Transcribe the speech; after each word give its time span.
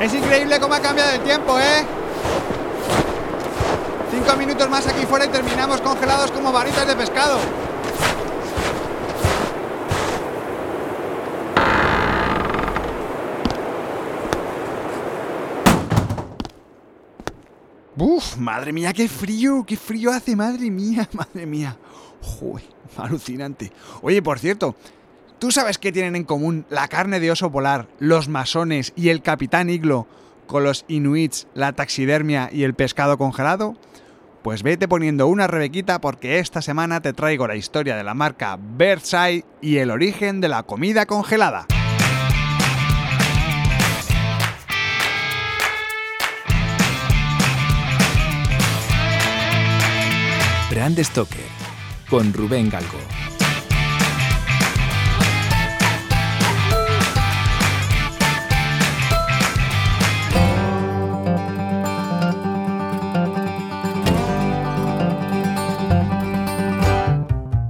Es 0.00 0.14
increíble 0.14 0.58
cómo 0.58 0.72
ha 0.72 0.80
cambiado 0.80 1.12
el 1.12 1.20
tiempo, 1.20 1.58
¿eh? 1.58 1.84
Cinco 4.10 4.34
minutos 4.38 4.70
más 4.70 4.86
aquí 4.86 5.04
fuera 5.04 5.26
y 5.26 5.28
terminamos 5.28 5.82
congelados 5.82 6.30
como 6.30 6.50
varitas 6.50 6.86
de 6.86 6.96
pescado. 6.96 7.38
Uf, 17.98 18.38
madre 18.38 18.72
mía, 18.72 18.94
qué 18.94 19.06
frío, 19.06 19.64
qué 19.66 19.76
frío 19.76 20.10
hace, 20.10 20.34
madre 20.34 20.70
mía, 20.70 21.06
madre 21.12 21.44
mía. 21.44 21.76
Joder, 22.22 22.64
alucinante. 22.96 23.70
Oye, 24.00 24.22
por 24.22 24.38
cierto, 24.38 24.74
¿tú 25.40 25.50
sabes 25.50 25.78
qué 25.78 25.90
tienen 25.90 26.14
en 26.14 26.24
común 26.24 26.66
la 26.68 26.86
carne 26.86 27.18
de 27.18 27.30
oso 27.30 27.50
polar, 27.50 27.88
los 27.98 28.28
masones 28.28 28.92
y 28.94 29.08
el 29.08 29.22
capitán 29.22 29.70
Iglo 29.70 30.06
con 30.46 30.62
los 30.62 30.84
inuits, 30.86 31.48
la 31.54 31.72
taxidermia 31.72 32.50
y 32.52 32.62
el 32.62 32.74
pescado 32.74 33.18
congelado? 33.18 33.74
Pues 34.42 34.62
vete 34.62 34.86
poniendo 34.86 35.26
una 35.26 35.46
rebequita 35.46 36.00
porque 36.00 36.38
esta 36.38 36.62
semana 36.62 37.00
te 37.00 37.12
traigo 37.12 37.46
la 37.46 37.56
historia 37.56 37.96
de 37.96 38.04
la 38.04 38.14
marca 38.14 38.58
Birdseye 38.60 39.44
y 39.60 39.78
el 39.78 39.90
origen 39.90 40.40
de 40.40 40.48
la 40.48 40.62
comida 40.62 41.06
congelada. 41.06 41.66
Brand 50.70 51.02
Stoker 51.02 51.40
con 52.08 52.32
Rubén 52.32 52.70
Galgo. 52.70 53.19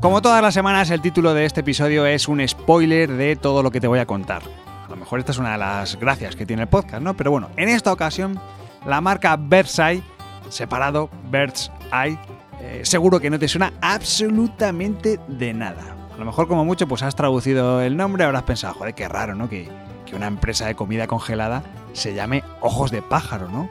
Como 0.00 0.22
todas 0.22 0.40
las 0.40 0.54
semanas, 0.54 0.88
el 0.88 1.02
título 1.02 1.34
de 1.34 1.44
este 1.44 1.60
episodio 1.60 2.06
es 2.06 2.26
un 2.26 2.46
spoiler 2.48 3.12
de 3.12 3.36
todo 3.36 3.62
lo 3.62 3.70
que 3.70 3.82
te 3.82 3.86
voy 3.86 3.98
a 3.98 4.06
contar. 4.06 4.42
A 4.86 4.88
lo 4.88 4.96
mejor 4.96 5.18
esta 5.18 5.32
es 5.32 5.36
una 5.36 5.52
de 5.52 5.58
las 5.58 6.00
gracias 6.00 6.36
que 6.36 6.46
tiene 6.46 6.62
el 6.62 6.68
podcast, 6.68 7.02
¿no? 7.02 7.12
Pero 7.14 7.30
bueno, 7.30 7.50
en 7.58 7.68
esta 7.68 7.92
ocasión, 7.92 8.40
la 8.86 9.02
marca 9.02 9.36
Birdseye, 9.36 10.02
separado 10.48 11.10
Bird's 11.30 11.70
Eye, 11.92 12.18
eh, 12.62 12.80
seguro 12.84 13.20
que 13.20 13.28
no 13.28 13.38
te 13.38 13.46
suena 13.46 13.74
absolutamente 13.82 15.20
de 15.28 15.52
nada. 15.52 15.94
A 16.14 16.16
lo 16.16 16.24
mejor 16.24 16.48
como 16.48 16.64
mucho 16.64 16.88
pues 16.88 17.02
has 17.02 17.14
traducido 17.14 17.82
el 17.82 17.94
nombre, 17.98 18.24
habrás 18.24 18.44
pensado, 18.44 18.72
joder, 18.72 18.94
qué 18.94 19.06
raro, 19.06 19.34
¿no? 19.34 19.50
Que, 19.50 19.68
que 20.06 20.16
una 20.16 20.28
empresa 20.28 20.64
de 20.66 20.76
comida 20.76 21.08
congelada 21.08 21.62
se 21.92 22.14
llame 22.14 22.42
Ojos 22.62 22.90
de 22.90 23.02
Pájaro, 23.02 23.50
¿no? 23.50 23.68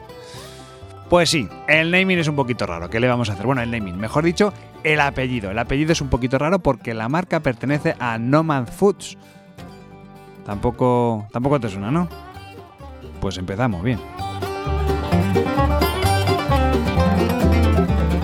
Pues 1.10 1.28
sí, 1.28 1.48
el 1.66 1.90
naming 1.90 2.20
es 2.20 2.28
un 2.28 2.36
poquito 2.36 2.66
raro. 2.66 2.88
¿Qué 2.88 3.00
le 3.00 3.08
vamos 3.08 3.28
a 3.28 3.32
hacer? 3.32 3.44
Bueno, 3.44 3.60
el 3.62 3.70
naming, 3.72 3.98
mejor 3.98 4.22
dicho, 4.22 4.52
el 4.84 5.00
apellido. 5.00 5.50
El 5.50 5.58
apellido 5.58 5.90
es 5.90 6.00
un 6.00 6.08
poquito 6.08 6.38
raro 6.38 6.60
porque 6.60 6.94
la 6.94 7.08
marca 7.08 7.40
pertenece 7.40 7.96
a 7.98 8.16
Nomad 8.16 8.68
Foods. 8.68 9.18
Tampoco, 10.46 11.26
tampoco 11.32 11.58
te 11.58 11.68
suena, 11.68 11.90
¿no? 11.90 12.08
Pues 13.20 13.38
empezamos, 13.38 13.82
bien. 13.82 13.98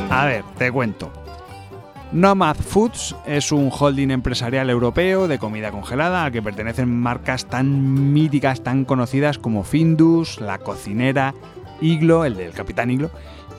A 0.08 0.24
ver, 0.26 0.44
te 0.56 0.70
cuento. 0.70 1.12
Nomad 2.12 2.54
Foods 2.54 3.16
es 3.26 3.50
un 3.50 3.68
holding 3.76 4.12
empresarial 4.12 4.70
europeo 4.70 5.26
de 5.26 5.40
comida 5.40 5.72
congelada 5.72 6.24
al 6.24 6.30
que 6.30 6.40
pertenecen 6.40 6.88
marcas 7.00 7.46
tan 7.46 8.12
míticas, 8.12 8.62
tan 8.62 8.84
conocidas 8.84 9.38
como 9.38 9.64
Findus, 9.64 10.40
La 10.40 10.58
Cocinera, 10.58 11.34
Iglo, 11.80 12.24
el 12.24 12.36
del 12.36 12.52
Capitán 12.52 12.90
Iglo, 12.90 13.10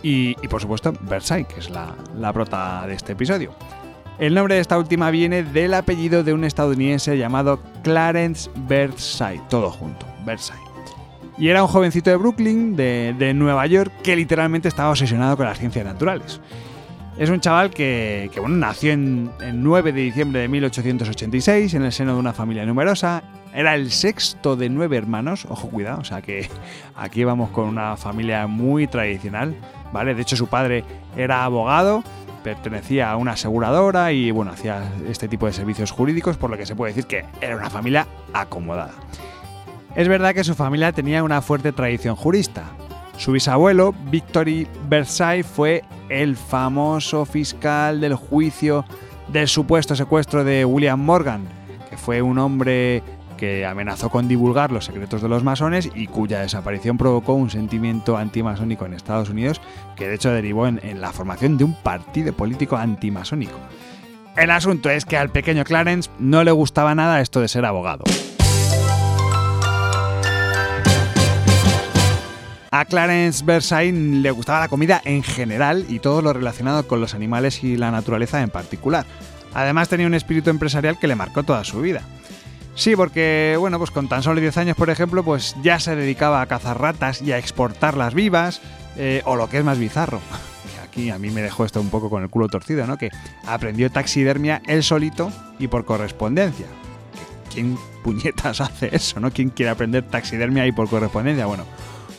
y, 0.03 0.35
por 0.47 0.61
supuesto 0.61 0.93
Versailles, 1.01 1.47
que 1.47 1.59
es 1.59 1.69
la, 1.69 1.95
la 2.17 2.31
prota 2.31 2.85
de 2.87 2.93
este 2.93 3.13
episodio. 3.13 3.51
El 4.19 4.33
nombre 4.33 4.55
de 4.55 4.61
esta 4.61 4.77
última 4.77 5.11
viene 5.11 5.43
del 5.43 5.73
apellido 5.73 6.23
de 6.23 6.33
un 6.33 6.43
estadounidense 6.43 7.17
llamado 7.17 7.59
Clarence 7.83 8.49
Versailles, 8.67 9.47
todo 9.47 9.69
junto, 9.69 10.07
Versailles. 10.25 10.65
Y 11.37 11.49
era 11.49 11.61
un 11.61 11.69
jovencito 11.69 12.09
de 12.09 12.15
Brooklyn, 12.15 12.75
de, 12.75 13.13
de, 13.17 13.33
Nueva 13.35 13.67
York, 13.67 13.91
que 14.03 14.15
literalmente 14.15 14.67
estaba 14.67 14.89
obsesionado 14.89 15.37
con 15.37 15.45
las 15.45 15.59
ciencias 15.59 15.85
naturales. 15.85 16.41
Es 17.17 17.29
un 17.29 17.39
chaval 17.39 17.69
que, 17.69 18.31
bueno, 18.39 18.55
nació 18.55 18.91
en, 18.91 19.31
en 19.41 19.63
9 19.63 19.91
de 19.91 20.01
diciembre 20.01 20.41
de 20.41 20.47
1886 20.47 21.73
en 21.75 21.83
el 21.83 21.91
seno 21.91 22.13
de 22.13 22.19
una 22.19 22.33
familia 22.33 22.65
numerosa. 22.65 23.23
Era 23.57 23.73
el 23.73 23.89
sexto 23.89 24.55
de 24.55 24.69
nueve 24.69 24.97
hermanos, 24.97 25.47
ojo 25.49 25.67
cuidado, 25.69 26.01
o 26.01 26.03
sea 26.03 26.21
que 26.21 26.47
aquí 26.95 27.23
vamos 27.23 27.49
con 27.49 27.67
una 27.67 27.97
familia 27.97 28.45
muy 28.45 28.85
tradicional, 28.85 29.55
¿vale? 29.91 30.13
De 30.13 30.21
hecho 30.21 30.35
su 30.35 30.45
padre 30.45 30.83
era 31.15 31.43
abogado, 31.43 32.03
pertenecía 32.43 33.09
a 33.09 33.17
una 33.17 33.31
aseguradora 33.31 34.11
y 34.11 34.29
bueno, 34.29 34.51
hacía 34.51 34.83
este 35.09 35.27
tipo 35.27 35.47
de 35.47 35.53
servicios 35.53 35.89
jurídicos, 35.89 36.37
por 36.37 36.51
lo 36.51 36.57
que 36.57 36.67
se 36.67 36.75
puede 36.75 36.93
decir 36.93 37.07
que 37.07 37.25
era 37.41 37.57
una 37.57 37.71
familia 37.71 38.05
acomodada. 38.31 38.93
Es 39.95 40.07
verdad 40.07 40.35
que 40.35 40.43
su 40.43 40.53
familia 40.53 40.91
tenía 40.91 41.23
una 41.23 41.41
fuerte 41.41 41.71
tradición 41.71 42.15
jurista. 42.15 42.65
Su 43.17 43.31
bisabuelo, 43.31 43.95
Victory 44.11 44.67
Versailles, 44.87 45.47
fue 45.47 45.83
el 46.09 46.35
famoso 46.35 47.25
fiscal 47.25 48.01
del 48.01 48.13
juicio 48.13 48.85
del 49.29 49.47
supuesto 49.47 49.95
secuestro 49.95 50.43
de 50.43 50.63
William 50.63 50.99
Morgan, 50.99 51.47
que 51.89 51.97
fue 51.97 52.21
un 52.21 52.37
hombre 52.37 53.01
que 53.37 53.65
amenazó 53.65 54.09
con 54.09 54.27
divulgar 54.27 54.71
los 54.71 54.85
secretos 54.85 55.21
de 55.21 55.29
los 55.29 55.43
masones 55.43 55.89
y 55.95 56.07
cuya 56.07 56.41
desaparición 56.41 56.97
provocó 56.97 57.33
un 57.33 57.49
sentimiento 57.49 58.17
antimasónico 58.17 58.85
en 58.85 58.93
Estados 58.93 59.29
Unidos 59.29 59.61
que 59.95 60.07
de 60.07 60.15
hecho 60.15 60.31
derivó 60.31 60.67
en, 60.67 60.99
la 60.99 61.13
formación 61.13 61.57
de 61.57 61.63
un 61.63 61.73
partido 61.73 62.33
político 62.33 62.75
antimasónico. 62.75 63.57
El 64.35 64.51
asunto 64.51 64.89
es 64.89 65.05
que 65.05 65.17
al 65.17 65.29
pequeño 65.29 65.63
Clarence 65.63 66.09
no 66.19 66.43
le 66.43 66.51
gustaba 66.51 66.93
nada 66.93 67.21
esto 67.21 67.39
de 67.39 67.47
ser 67.47 67.65
abogado. 67.65 68.03
A 72.71 72.85
Clarence 72.85 73.43
Versailles 73.45 73.95
le 73.95 74.29
gustaba 74.31 74.59
la 74.59 74.67
comida 74.67 75.01
en 75.05 75.23
general 75.23 75.85
y 75.87 75.99
todo 75.99 76.21
lo 76.21 76.33
relacionado 76.33 76.87
con 76.87 76.99
los 76.99 77.15
animales 77.15 77.63
y 77.63 77.77
la 77.77 77.91
naturaleza 77.91 78.41
en 78.41 78.49
particular. 78.49 79.05
Además 79.53 79.89
tenía 79.89 80.05
un 80.05 80.13
espíritu 80.13 80.49
empresarial 80.49 80.99
que 80.99 81.07
le 81.07 81.15
marcó 81.15 81.43
toda 81.43 81.63
su 81.63 81.81
vida. 81.81 82.03
Sí, 82.77 82.95
porque, 82.95 83.55
bueno, 83.59 83.79
pues 83.79 83.89
con 83.89 84.07
tan 84.07 84.21
solo 84.21 84.39
10 84.39 84.55
años, 84.57 84.77
por 84.77 84.91
ejemplo, 84.91 85.23
pues 85.23 85.55
ya 85.63 85.79
se 85.79 85.95
dedicaba 85.95 86.41
a 86.41 86.45
cazar 86.45 86.79
ratas 86.79 87.23
y 87.23 87.31
a 87.31 87.39
exportarlas 87.39 88.13
vivas, 88.13 88.61
eh, 88.97 89.23
o 89.25 89.35
lo 89.35 89.49
que 89.49 89.57
es 89.57 89.63
más 89.63 89.79
bizarro. 89.79 90.21
Aquí 90.83 91.09
a 91.09 91.17
mí 91.17 91.31
me 91.31 91.41
dejó 91.41 91.65
esto 91.65 91.81
un 91.81 91.89
poco 91.89 92.11
con 92.11 92.21
el 92.21 92.29
culo 92.29 92.47
torcido, 92.49 92.85
¿no? 92.85 92.97
Que 92.97 93.09
aprendió 93.47 93.89
taxidermia 93.89 94.61
él 94.67 94.83
solito 94.83 95.31
y 95.57 95.67
por 95.67 95.85
correspondencia. 95.85 96.67
¿Quién 97.51 97.79
puñetas 98.03 98.61
hace 98.61 98.95
eso, 98.95 99.19
no? 99.19 99.31
¿Quién 99.31 99.49
quiere 99.49 99.71
aprender 99.71 100.03
taxidermia 100.03 100.67
y 100.67 100.71
por 100.71 100.87
correspondencia? 100.87 101.47
Bueno, 101.47 101.65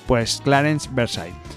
pues 0.08 0.40
Clarence 0.42 0.88
Versailles. 0.92 1.47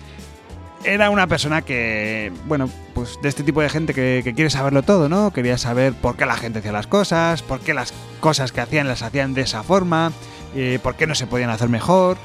Era 0.84 1.12
una 1.12 1.28
persona 1.28 1.62
que, 1.62 2.32
bueno, 2.48 2.68
pues 2.96 3.20
de 3.22 3.30
este 3.30 3.44
tipo 3.44 3.62
de 3.62 3.70
gente 3.70 3.94
que, 3.94 4.24
quiere 4.36 4.50
saberlo 4.50 4.82
todo, 4.82 5.10
¿no? 5.10 5.32
Quería 5.32 5.58
saber 5.60 5.94
por 5.94 6.18
qué 6.18 6.26
la 6.26 6.36
gente 6.36 6.60
hacía 6.60 6.72
las 6.72 6.88
cosas, 6.88 7.44
por 7.44 7.60
qué 7.60 7.76
las 7.76 7.94
cosas 8.20 8.52
que 8.52 8.62
hacían 8.62 8.88
las 8.88 9.04
hacían 9.04 9.36
de 9.36 9.42
esa 9.42 9.62
forma, 9.62 10.12
eh, 10.56 10.80
por 10.82 10.96
qué 10.96 11.06
no 11.06 11.14
se 11.14 11.28
podían 11.28 11.52
hacer 11.52 11.70
mejor. 11.70 12.18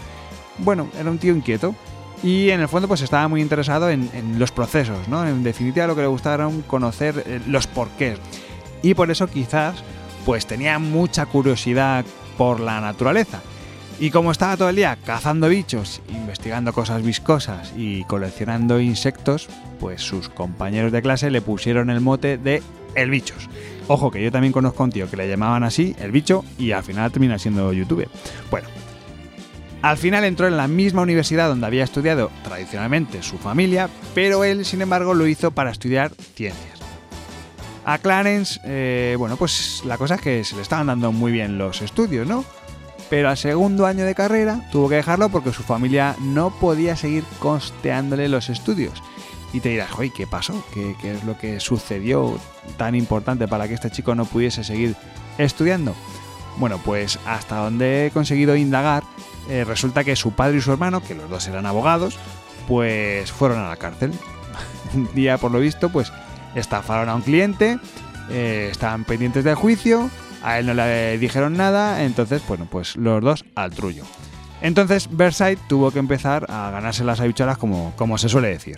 Bueno, 0.59 0.89
era 0.99 1.11
un 1.11 1.19
tío 1.19 1.37
inquieto. 1.37 1.75
Y 2.22 2.49
en 2.49 2.61
el 2.61 2.69
fondo 2.69 2.89
pues 2.89 3.03
estaba 3.03 3.28
muy 3.28 3.43
interesado 3.43 3.91
en, 3.91 4.09
en 4.15 4.39
los 4.39 4.50
procesos, 4.53 5.06
¿no? 5.06 5.27
En 5.27 5.43
definitiva 5.43 5.87
lo 5.87 5.94
que 5.94 6.00
le 6.00 6.06
gustaba 6.06 6.47
era 6.47 6.50
conocer 6.67 7.25
eh, 7.27 7.41
los 7.47 7.67
porqués. 7.67 8.19
Y 8.83 8.94
por 8.94 9.11
eso 9.11 9.27
quizás 9.27 9.83
pues 10.25 10.47
tenía 10.47 10.78
mucha 10.78 11.26
curiosidad 11.26 12.06
por 12.38 12.61
la 12.61 12.81
naturaleza. 12.81 13.43
Y 13.98 14.10
como 14.10 14.31
estaba 14.31 14.58
todo 14.58 14.69
el 14.69 14.76
día 14.76 14.98
cazando 15.06 15.48
bichos, 15.48 16.02
investigando 16.08 16.75
cosas 16.75 17.02
viscosas 17.02 17.72
y 17.76 18.04
coleccionando 18.04 18.78
insectos, 18.78 19.48
pues 19.81 20.02
sus 20.02 20.28
compañeros 20.28 20.93
de 20.93 21.00
clase 21.00 21.31
le 21.31 21.40
pusieron 21.40 21.88
el 21.88 22.02
mote 22.02 22.37
de 22.37 22.62
El 22.94 23.08
Bichos. 23.08 23.48
Ojo 23.88 24.10
que 24.10 24.22
yo 24.22 24.31
también 24.31 24.52
conozco 24.52 24.82
a 24.82 24.87
un 24.87 24.93
tío 24.93 25.08
que 25.08 25.16
le 25.16 25.28
llamaban 25.28 25.64
así, 25.64 25.96
El 25.98 26.12
Bicho, 26.12 26.44
y 26.58 26.72
al 26.72 26.82
final 26.82 27.10
termina 27.10 27.38
siendo 27.38 27.72
youtuber. 27.72 28.08
Bueno, 28.50 28.69
al 29.81 29.96
final 29.96 30.25
entró 30.25 30.46
en 30.46 30.58
la 30.58 30.69
misma 30.69 31.00
universidad 31.00 31.49
donde 31.49 31.66
había 31.66 31.84
estudiado 31.84 32.31
tradicionalmente 32.44 33.22
su 33.22 33.38
familia, 33.38 33.88
pero 34.14 34.44
él, 34.44 34.66
sin 34.66 34.82
embargo, 34.82 35.14
lo 35.14 35.26
hizo 35.26 35.52
para 35.52 35.70
estudiar 35.70 36.12
ciencias. 36.34 36.81
A 37.87 37.96
Clarence, 37.99 38.60
eh, 38.64 39.14
bueno, 39.16 39.37
pues 39.37 39.82
la 39.87 39.96
cosa 39.96 40.16
es 40.16 40.20
que 40.20 40.44
se 40.44 40.56
le 40.56 40.62
estaban 40.62 40.88
dando 40.88 41.12
muy 41.12 41.32
bien 41.32 41.56
los 41.56 41.81
estudios, 41.81 42.26
¿no? 42.26 42.44
Pero 43.08 43.29
al 43.29 43.37
segundo 43.37 43.87
año 43.87 44.05
de 44.05 44.14
carrera 44.14 44.61
tuvo 44.70 44.88
que 44.88 44.97
dejarlo 44.97 45.29
porque 45.29 45.53
su 45.53 45.62
familia 45.62 46.17
no 46.20 46.50
podía 46.50 46.97
seguir 46.97 47.25
costeándole 47.38 48.29
los 48.29 48.49
estudios. 48.49 49.03
Y 49.53 49.61
te 49.61 49.70
dirás, 49.70 49.91
oye, 49.97 50.12
¿qué 50.14 50.26
pasó? 50.26 50.64
¿Qué, 50.75 50.97
¿Qué, 51.00 51.12
es 51.12 51.25
lo 51.25 51.38
que 51.38 51.61
sucedió 51.61 52.38
tan 52.76 52.94
importante 52.94 53.49
para 53.49 53.69
que 53.69 53.75
este 53.75 53.91
chico 53.91 54.14
no 54.14 54.25
pudiese 54.25 54.64
seguir 54.64 54.97
estudiando? 55.38 55.94
Bueno, 56.58 56.81
pues 56.85 57.19
hasta 57.26 57.56
donde 57.56 58.06
he 58.06 58.11
conseguido 58.11 58.56
indagar, 58.56 59.05
eh, 59.49 59.64
resulta 59.64 60.05
que 60.05 60.17
su 60.17 60.32
padre 60.32 60.59
y 60.59 60.61
su 60.61 60.73
hermano, 60.73 61.02
que 61.02 61.14
los 61.14 61.31
dos 61.31 61.47
eran 61.47 61.67
abogados, 61.67 62.19
pues 62.67 63.31
fueron 63.31 63.59
a 63.59 63.69
la 63.69 63.76
cárcel. 63.76 64.12
un 64.94 65.09
día, 65.14 65.38
por 65.38 65.52
lo 65.52 65.61
visto, 65.61 65.91
pues 65.91 66.12
estafaron 66.55 67.09
a 67.09 67.14
un 67.14 67.23
cliente, 67.23 67.79
eh, 68.31 68.69
estaban 68.70 69.05
pendientes 69.05 69.44
del 69.44 69.55
juicio, 69.55 70.11
a 70.43 70.59
él 70.59 70.67
no 70.67 70.75
le 70.75 71.19
dijeron 71.19 71.56
nada, 71.56 72.05
entonces, 72.05 72.43
bueno, 72.47 72.67
pues 72.71 72.97
los 72.97 73.23
dos 73.23 73.44
al 73.55 73.73
trullo. 73.73 74.05
Entonces 74.62 75.09
Versailles 75.15 75.61
tuvo 75.69 75.91
que 75.91 75.99
empezar 75.99 76.47
a 76.49 76.71
ganarse 76.71 77.05
las 77.05 77.21
habichuelas 77.21 77.59
como, 77.59 77.93
como 77.97 78.19
se 78.19 78.29
suele 78.29 78.49
decir. 78.49 78.77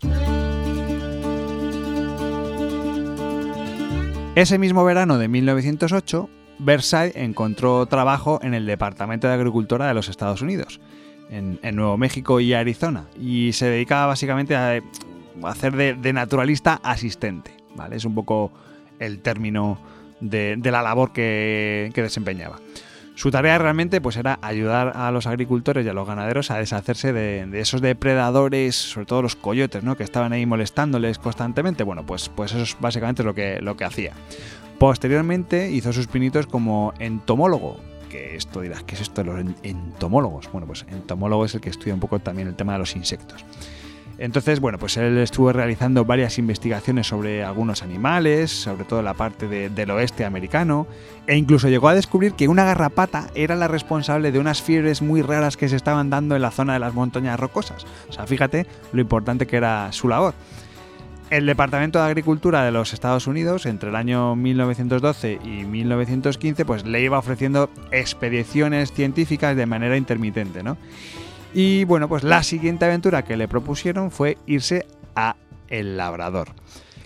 Ese 4.35 4.59
mismo 4.59 4.85
verano 4.85 5.19
de 5.19 5.27
1908, 5.27 6.29
Versailles 6.61 7.17
encontró 7.17 7.87
trabajo 7.87 8.39
en 8.43 8.55
el 8.55 8.67
Departamento 8.67 9.27
de 9.27 9.35
Agricultura 9.35 9.89
de 9.89 9.95
los 9.95 10.09
Estados 10.09 10.43
Unidos, 10.43 10.81
en, 11.31 11.59
Nuevo 11.75 11.97
México 11.97 12.39
y 12.41 12.55
Arizona, 12.55 13.07
y 13.21 13.53
se 13.53 13.69
dedicaba 13.69 14.07
básicamente 14.07 14.55
a, 14.55 14.81
hacer 15.43 15.75
de, 15.77 16.13
naturalista 16.13 16.81
asistente, 16.83 17.53
¿vale? 17.75 17.97
Es 17.97 18.05
un 18.05 18.15
poco 18.15 18.53
el 18.99 19.21
término 19.21 19.79
de, 20.21 20.61
la 20.65 20.83
labor 20.83 21.13
que, 21.13 21.93
desempeñaba. 21.95 22.59
Su 23.15 23.33
tarea 23.33 23.59
realmente 23.59 24.01
pues, 24.01 24.17
era 24.17 24.39
ayudar 24.43 24.93
a 24.95 25.11
los 25.11 25.27
agricultores 25.27 25.85
y 25.85 25.89
a 25.89 25.93
los 25.93 26.07
ganaderos 26.07 26.53
a 26.53 26.59
deshacerse 26.59 27.13
de, 27.13 27.61
esos 27.61 27.81
depredadores, 27.81 28.77
sobre 28.77 29.07
todo 29.07 29.23
los 29.23 29.35
coyotes, 29.35 29.83
¿no? 29.83 29.97
que 29.97 30.05
estaban 30.05 30.33
ahí 30.33 30.47
molestándoles 30.47 31.19
constantemente. 31.19 31.83
Bueno, 31.83 32.07
pues, 32.07 32.29
pues 32.29 32.53
eso 32.53 32.63
es 32.63 32.77
básicamente 32.79 33.25
lo 33.25 33.35
que, 33.35 33.61
lo 33.61 33.77
que 33.77 33.85
hacía. 33.85 34.13
Posteriormente 34.79 35.71
hizo 35.73 35.93
sus 35.93 36.07
pinitos 36.07 36.47
como 36.47 36.95
entomólogo, 37.01 37.81
que 38.09 38.37
esto 38.37 38.61
dirás, 38.61 38.85
¿qué 38.85 38.95
es 38.95 39.01
esto 39.01 39.25
de 39.25 39.27
los 39.27 39.55
entomólogos? 39.65 40.51
Bueno, 40.53 40.69
pues 40.69 40.87
entomólogo 40.89 41.45
es 41.45 41.55
el 41.57 41.61
que 41.61 41.71
estudia 41.71 41.95
un 41.95 42.01
poco 42.01 42.21
también 42.21 42.47
el 42.47 42.55
tema 42.55 42.75
de 42.75 42.79
los 42.79 42.95
insectos. 42.95 43.45
Entonces, 44.19 44.59
bueno, 44.59 44.79
pues 44.79 44.97
él 44.97 45.17
estuvo 45.19 45.53
realizando 45.53 46.05
varias 46.05 46.39
investigaciones 46.39 47.07
sobre 47.07 47.45
algunos 47.45 47.85
animales, 47.85 48.51
sobre 48.51 48.85
todo 48.85 49.01
la 49.01 49.15
parte 49.15 49.47
del 49.47 49.91
oeste 49.93 50.25
americano, 50.25 50.89
e 51.29 51.37
incluso 51.37 51.69
llegó 51.69 51.89
a 51.89 51.95
descubrir 51.95 52.33
que 52.33 52.49
una 52.49 52.65
garrapata 52.65 53.29
era 53.37 53.55
la 53.55 53.69
responsable 53.69 54.33
de 54.33 54.41
unas 54.41 54.61
fiebres 54.61 55.03
muy 55.03 55.23
raras 55.23 55.57
que 55.57 55.69
se 55.69 55.77
estaban 55.77 56.11
dando 56.11 56.35
en 56.35 56.43
la 56.43 56.51
zona 56.51 56.73
de 56.73 56.81
las 56.81 56.95
montañas 56.95 57.39
rocosas. 57.39 57.87
O 58.09 58.13
sea, 58.13 58.27
fíjate 58.27 58.67
lo 58.93 59.01
importante 59.01 59.47
que 59.47 59.57
era 59.57 59.93
su 59.93 60.09
labor. 60.09 60.35
El 61.31 61.47
Departamento 61.47 61.99
de 62.01 62.07
Agricultura 62.07 62.65
de 62.65 62.73
los 62.73 62.95
Estados 62.95 63.27
Unidos, 63.27 63.67
entre 63.67 63.91
el 63.91 63.97
año 63.97 64.35
1912 64.35 65.39
y 65.45 65.65
1915, 65.65 66.65
pues 66.65 66.87
le 66.87 67.03
iba 67.03 67.19
ofreciendo 67.19 67.71
expediciones 67.93 68.93
científicas 68.93 69.55
de 69.55 69.67
manera 69.67 69.97
intermitente, 69.97 70.63
¿no? 70.63 70.79
Y 71.53 71.85
bueno, 71.85 72.09
pues 72.09 72.25
la 72.25 72.43
siguiente 72.43 72.85
aventura 72.85 73.25
que 73.25 73.37
le 73.37 73.49
propusieron 73.49 74.11
fue 74.11 74.39
irse 74.47 74.87
a 75.15 75.37
El 75.69 75.97
Labrador, 75.97 76.49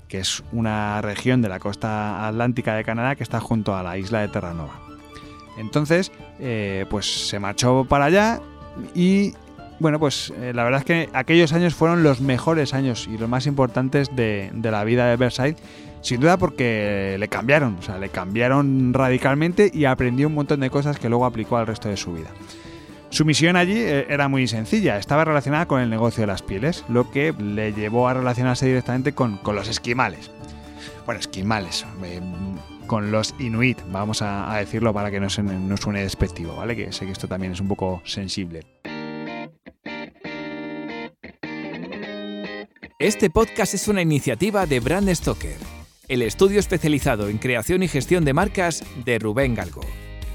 que 0.08 0.18
es 0.18 0.42
una 0.52 1.00
región 1.00 1.42
de 1.42 1.48
la 1.48 1.60
costa 1.60 2.26
atlántica 2.26 2.74
de 2.74 2.84
Canadá 2.84 3.14
que 3.14 3.22
está 3.22 3.40
junto 3.40 3.76
a 3.76 3.82
la 3.82 3.98
isla 3.98 4.20
de 4.20 4.28
Terranova. 4.28 4.80
Entonces, 5.58 6.10
eh, 6.40 6.86
pues 6.90 7.28
se 7.28 7.38
marchó 7.38 7.84
para 7.84 8.06
allá 8.06 8.40
y 8.94 9.34
bueno, 9.78 9.98
pues 9.98 10.32
eh, 10.40 10.52
la 10.54 10.64
verdad 10.64 10.80
es 10.80 10.84
que 10.86 11.08
aquellos 11.12 11.52
años 11.52 11.74
fueron 11.74 12.02
los 12.02 12.20
mejores 12.20 12.72
años 12.72 13.08
y 13.12 13.18
los 13.18 13.28
más 13.28 13.46
importantes 13.46 14.14
de, 14.14 14.50
de, 14.54 14.70
la 14.70 14.84
vida 14.84 15.06
de 15.06 15.16
Versailles, 15.16 15.60
sin 16.02 16.20
duda 16.20 16.36
porque 16.36 17.16
le 17.18 17.28
cambiaron, 17.28 17.76
o 17.80 17.82
sea, 17.82 17.98
le 17.98 18.08
cambiaron 18.08 18.94
radicalmente 18.94 19.70
y 19.74 19.84
aprendió 19.84 20.28
un 20.28 20.34
montón 20.34 20.60
de 20.60 20.70
cosas 20.70 20.98
que 20.98 21.08
luego 21.08 21.26
aplicó 21.26 21.56
al 21.56 21.66
resto 21.66 21.88
de 21.88 21.96
su 21.96 22.12
vida. 22.12 22.30
Su 23.12 23.26
misión 23.26 23.56
allí 23.56 23.76
eh, 23.76 24.06
era 24.08 24.28
muy 24.28 24.48
sencilla, 24.48 24.96
estaba 24.96 25.26
relacionada 25.26 25.66
con 25.66 25.82
el 25.82 25.90
negocio 25.90 26.22
de 26.22 26.28
las 26.28 26.40
pieles, 26.40 26.82
lo 26.88 27.10
que 27.10 27.34
le 27.34 27.74
llevó 27.74 28.08
a 28.08 28.14
relacionarse 28.14 28.64
directamente 28.64 29.12
con, 29.12 29.38
los 29.44 29.68
esquimales. 29.68 30.30
Bueno, 31.04 31.20
esquimales, 31.20 31.84
eh, 32.04 32.22
con 32.86 33.12
los 33.12 33.34
inuit, 33.38 33.78
vamos 33.90 34.22
a, 34.22 34.56
decirlo 34.56 34.94
para 34.94 35.10
que 35.10 35.20
no, 35.20 35.28
se, 35.28 35.42
no 35.42 35.76
suene 35.76 36.00
despectivo, 36.00 36.56
¿vale? 36.56 36.74
Que 36.74 36.90
sé 36.90 37.04
que 37.04 37.12
esto 37.12 37.28
también 37.28 37.52
es 37.52 37.60
un 37.60 37.68
poco 37.68 38.00
sensible. 38.06 38.62
Este 42.98 43.28
podcast 43.28 43.74
es 43.74 43.88
una 43.88 44.00
iniciativa 44.00 44.64
de 44.64 44.80
Brand 44.80 45.14
Stoker, 45.14 45.58
el 46.08 46.22
estudio 46.22 46.60
especializado 46.60 47.28
en 47.28 47.36
creación 47.36 47.82
y 47.82 47.88
gestión 47.88 48.24
de 48.24 48.32
marcas 48.32 48.82
de 49.04 49.18
Rubén 49.18 49.54
Galgo. 49.54 49.82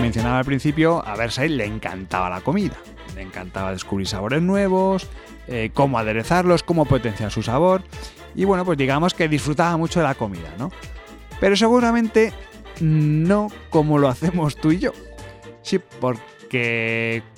mencionaba 0.00 0.38
al 0.38 0.44
principio, 0.44 1.06
a 1.06 1.16
Versailles 1.16 1.56
le 1.56 1.64
encantaba 1.64 2.30
la 2.30 2.40
comida. 2.40 2.76
Le 3.14 3.22
encantaba 3.22 3.72
descubrir 3.72 4.06
sabores 4.06 4.42
nuevos, 4.42 5.08
eh, 5.46 5.70
cómo 5.74 5.98
aderezarlos, 5.98 6.62
cómo 6.62 6.84
potenciar 6.84 7.30
su 7.30 7.42
sabor. 7.42 7.82
Y 8.34 8.44
bueno, 8.44 8.64
pues 8.64 8.78
digamos 8.78 9.14
que 9.14 9.28
disfrutaba 9.28 9.76
mucho 9.76 10.00
de 10.00 10.06
la 10.06 10.14
comida, 10.14 10.54
¿no? 10.58 10.70
Pero 11.40 11.56
seguramente 11.56 12.32
no 12.80 13.48
como 13.70 13.98
lo 13.98 14.08
hacemos 14.08 14.56
tú 14.56 14.72
y 14.72 14.78
yo. 14.78 14.92
Sí, 15.62 15.78
porque 16.00 16.22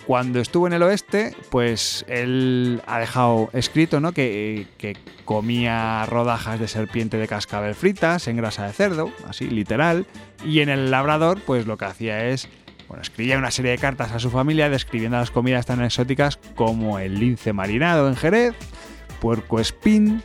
cuando 0.06 0.40
estuvo 0.40 0.66
en 0.66 0.72
el 0.72 0.82
oeste, 0.82 1.36
pues 1.50 2.04
él 2.08 2.82
ha 2.86 2.98
dejado 2.98 3.50
escrito, 3.52 4.00
¿no? 4.00 4.12
Que, 4.12 4.66
que 4.78 4.96
comía 5.24 6.06
rodajas 6.06 6.58
de 6.58 6.68
serpiente 6.68 7.18
de 7.18 7.28
cascabel 7.28 7.74
fritas 7.74 8.26
en 8.28 8.36
grasa 8.36 8.66
de 8.66 8.72
cerdo, 8.72 9.12
así, 9.28 9.48
literal. 9.48 10.06
Y 10.44 10.60
en 10.60 10.68
el 10.68 10.90
labrador, 10.90 11.40
pues 11.44 11.66
lo 11.66 11.76
que 11.76 11.84
hacía 11.84 12.26
es 12.28 12.48
bueno, 12.92 13.02
escribía 13.02 13.38
una 13.38 13.50
serie 13.50 13.70
de 13.70 13.78
cartas 13.78 14.12
a 14.12 14.18
su 14.18 14.28
familia 14.30 14.68
describiendo 14.68 15.16
las 15.16 15.30
comidas 15.30 15.64
tan 15.64 15.82
exóticas 15.82 16.38
como 16.54 16.98
el 16.98 17.18
lince 17.18 17.54
marinado 17.54 18.06
en 18.06 18.16
Jerez, 18.16 18.54
puerco 19.18 19.60
espín, 19.60 20.22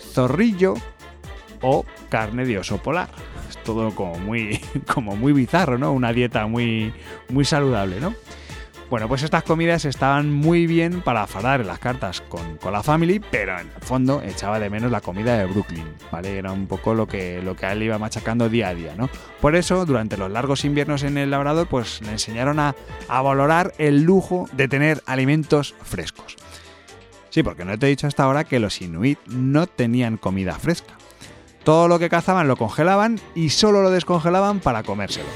zorrillo 0.00 0.74
o 1.60 1.84
carne 2.08 2.46
de 2.46 2.58
oso 2.58 2.78
polar. 2.78 3.10
Todo 3.66 3.94
como 3.94 4.18
muy, 4.18 4.60
como 4.94 5.16
muy 5.16 5.34
bizarro, 5.34 5.76
¿no? 5.76 5.92
Una 5.92 6.12
dieta 6.12 6.46
muy, 6.46 6.94
muy 7.28 7.44
saludable, 7.44 8.00
¿no? 8.00 8.14
Bueno, 8.88 9.08
pues 9.08 9.24
estas 9.24 9.42
comidas 9.42 9.84
estaban 9.84 10.32
muy 10.32 10.68
bien 10.68 11.00
para 11.02 11.24
afardar 11.24 11.60
en 11.60 11.66
las 11.66 11.80
cartas 11.80 12.20
con, 12.20 12.60
la 12.70 12.84
family, 12.84 13.20
pero 13.32 13.58
en 13.58 13.66
el 13.66 13.82
fondo 13.82 14.22
echaba 14.22 14.60
de 14.60 14.70
menos 14.70 14.92
la 14.92 15.00
comida 15.00 15.36
de 15.36 15.46
Brooklyn, 15.46 15.84
¿vale? 16.12 16.38
Era 16.38 16.52
un 16.52 16.68
poco 16.68 16.94
lo 16.94 17.08
que, 17.08 17.42
lo 17.42 17.56
que 17.56 17.66
él 17.66 17.82
iba 17.82 17.98
machacando 17.98 18.48
día 18.48 18.68
a 18.68 18.74
día, 18.74 18.94
¿no? 18.96 19.10
Por 19.40 19.56
eso, 19.56 19.84
durante 19.86 20.16
los 20.16 20.30
largos 20.30 20.64
inviernos 20.64 21.02
en 21.02 21.18
el 21.18 21.32
Labrador, 21.32 21.66
pues 21.66 22.00
le 22.02 22.12
enseñaron 22.12 22.60
a, 22.60 22.76
a 23.08 23.22
valorar 23.22 23.74
el 23.78 24.04
lujo 24.04 24.48
de 24.52 24.68
tener 24.68 25.02
alimentos 25.06 25.74
frescos. 25.82 26.36
Sí, 27.30 27.42
porque 27.42 27.64
no 27.64 27.76
te 27.76 27.86
he 27.86 27.90
dicho 27.90 28.06
hasta 28.06 28.22
ahora 28.22 28.44
que 28.44 28.60
los 28.60 28.80
inuit 28.80 29.18
no 29.26 29.66
tenían 29.66 30.16
comida 30.16 30.54
fresca. 30.54 30.94
Todo 31.66 31.88
lo 31.88 31.98
que 31.98 32.08
cazaban 32.08 32.46
lo 32.46 32.54
congelaban 32.54 33.18
y 33.34 33.50
solo 33.50 33.82
lo 33.82 33.90
descongelaban 33.90 34.60
para 34.60 34.84
comérselo. 34.84 35.26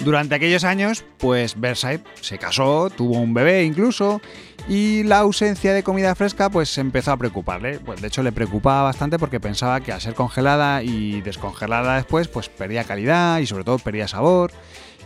Durante 0.00 0.34
aquellos 0.34 0.64
años, 0.64 1.04
pues 1.18 1.60
Versailles 1.60 2.02
se 2.20 2.38
casó, 2.38 2.90
tuvo 2.90 3.20
un 3.20 3.32
bebé 3.32 3.62
incluso, 3.62 4.20
y 4.68 5.04
la 5.04 5.18
ausencia 5.18 5.72
de 5.72 5.84
comida 5.84 6.16
fresca 6.16 6.50
pues 6.50 6.76
empezó 6.78 7.12
a 7.12 7.16
preocuparle. 7.16 7.78
Pues 7.78 8.00
de 8.00 8.08
hecho 8.08 8.24
le 8.24 8.32
preocupaba 8.32 8.82
bastante 8.82 9.16
porque 9.16 9.38
pensaba 9.38 9.80
que 9.80 9.92
al 9.92 10.00
ser 10.00 10.14
congelada 10.14 10.82
y 10.82 11.20
descongelada 11.20 11.94
después, 11.94 12.26
pues 12.26 12.48
perdía 12.48 12.82
calidad 12.82 13.38
y 13.38 13.46
sobre 13.46 13.62
todo 13.62 13.78
perdía 13.78 14.08
sabor. 14.08 14.50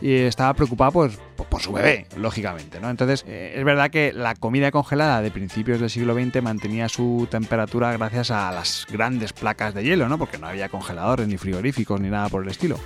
Y 0.00 0.14
estaba 0.14 0.54
preocupada 0.54 0.90
por, 0.90 1.10
por 1.10 1.60
su 1.60 1.72
bebé, 1.72 2.06
lógicamente, 2.16 2.80
¿no? 2.80 2.88
Entonces, 2.88 3.24
eh, 3.28 3.54
es 3.56 3.64
verdad 3.64 3.90
que 3.90 4.12
la 4.12 4.34
comida 4.34 4.70
congelada 4.70 5.20
de 5.20 5.30
principios 5.30 5.80
del 5.80 5.90
siglo 5.90 6.14
XX 6.14 6.42
mantenía 6.42 6.88
su 6.88 7.28
temperatura 7.30 7.92
gracias 7.92 8.30
a 8.30 8.50
las 8.50 8.86
grandes 8.90 9.32
placas 9.32 9.74
de 9.74 9.84
hielo, 9.84 10.08
¿no? 10.08 10.16
Porque 10.18 10.38
no 10.38 10.46
había 10.46 10.68
congeladores, 10.68 11.28
ni 11.28 11.36
frigoríficos, 11.36 12.00
ni 12.00 12.08
nada 12.08 12.28
por 12.28 12.42
el 12.42 12.48
estilo. 12.50 12.78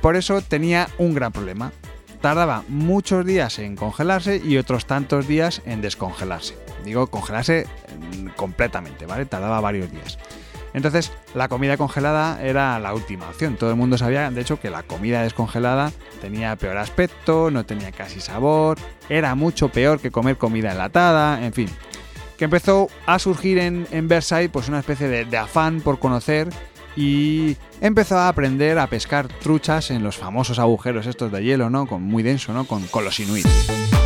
Por 0.00 0.16
eso 0.16 0.40
tenía 0.42 0.88
un 0.98 1.14
gran 1.14 1.32
problema. 1.32 1.72
Tardaba 2.20 2.64
muchos 2.68 3.24
días 3.24 3.58
en 3.60 3.76
congelarse 3.76 4.42
y 4.44 4.56
otros 4.56 4.86
tantos 4.86 5.28
días 5.28 5.62
en 5.66 5.80
descongelarse. 5.80 6.56
Digo, 6.84 7.06
congelarse 7.06 7.66
mm, 8.16 8.28
completamente, 8.30 9.06
¿vale? 9.06 9.24
Tardaba 9.24 9.60
varios 9.60 9.90
días. 9.90 10.18
Entonces, 10.74 11.12
la 11.34 11.48
comida 11.48 11.76
congelada 11.76 12.42
era 12.42 12.78
la 12.78 12.94
última 12.94 13.28
opción. 13.28 13.56
Todo 13.56 13.70
el 13.70 13.76
mundo 13.76 13.98
sabía, 13.98 14.30
de 14.30 14.40
hecho, 14.40 14.60
que 14.60 14.70
la 14.70 14.82
comida 14.82 15.22
descongelada 15.22 15.92
tenía 16.20 16.56
peor 16.56 16.76
aspecto, 16.76 17.50
no 17.50 17.64
tenía 17.64 17.92
casi 17.92 18.20
sabor, 18.20 18.78
era 19.08 19.34
mucho 19.34 19.68
peor 19.70 20.00
que 20.00 20.10
comer 20.10 20.36
comida 20.36 20.72
enlatada, 20.72 21.44
en 21.44 21.52
fin. 21.52 21.68
Que 22.36 22.44
empezó 22.44 22.88
a 23.06 23.18
surgir 23.18 23.58
en, 23.58 24.08
Versailles 24.08 24.50
pues 24.52 24.68
una 24.68 24.78
especie 24.78 25.08
de, 25.08 25.24
de 25.24 25.36
afán 25.36 25.80
por 25.80 25.98
conocer 25.98 26.48
y 26.96 27.56
empezó 27.80 28.18
a 28.18 28.28
aprender 28.28 28.78
a 28.78 28.88
pescar 28.88 29.28
truchas 29.28 29.90
en 29.90 30.02
los 30.02 30.16
famosos 30.16 30.58
agujeros 30.58 31.06
estos 31.06 31.30
de 31.30 31.42
hielo, 31.42 31.70
¿no? 31.70 31.86
Con, 31.86 32.02
muy 32.02 32.22
denso, 32.22 32.52
¿no? 32.52 32.64
Con, 32.64 32.86
con 32.88 33.04
los 33.04 33.18
inuits. 33.20 33.97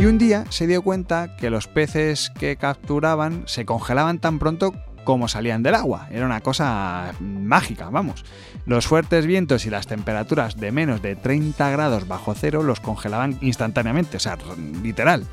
Y 0.00 0.06
un 0.06 0.16
día 0.16 0.46
se 0.48 0.66
dio 0.66 0.80
cuenta 0.80 1.36
que 1.36 1.50
los 1.50 1.66
peces 1.66 2.32
que 2.38 2.56
capturaban 2.56 3.42
se 3.44 3.66
congelaban 3.66 4.18
tan 4.18 4.38
pronto 4.38 4.72
como 5.04 5.28
salían 5.28 5.62
del 5.62 5.74
agua. 5.74 6.08
Era 6.10 6.24
una 6.24 6.40
cosa 6.40 7.12
mágica, 7.20 7.90
vamos. 7.90 8.24
Los 8.64 8.86
fuertes 8.86 9.26
vientos 9.26 9.66
y 9.66 9.70
las 9.70 9.86
temperaturas 9.86 10.56
de 10.56 10.72
menos 10.72 11.02
de 11.02 11.16
30 11.16 11.68
grados 11.68 12.08
bajo 12.08 12.32
cero 12.34 12.62
los 12.62 12.80
congelaban 12.80 13.36
instantáneamente, 13.42 14.16
o 14.16 14.20
sea, 14.20 14.38
literal. 14.82 15.26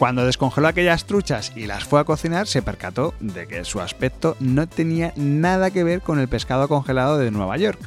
Cuando 0.00 0.26
descongeló 0.26 0.66
aquellas 0.66 1.04
truchas 1.04 1.52
y 1.54 1.68
las 1.68 1.84
fue 1.84 2.00
a 2.00 2.04
cocinar, 2.04 2.48
se 2.48 2.60
percató 2.60 3.14
de 3.20 3.46
que 3.46 3.64
su 3.64 3.80
aspecto 3.80 4.36
no 4.40 4.66
tenía 4.66 5.12
nada 5.14 5.70
que 5.70 5.84
ver 5.84 6.00
con 6.00 6.18
el 6.18 6.26
pescado 6.26 6.66
congelado 6.66 7.18
de 7.18 7.30
Nueva 7.30 7.56
York. 7.56 7.78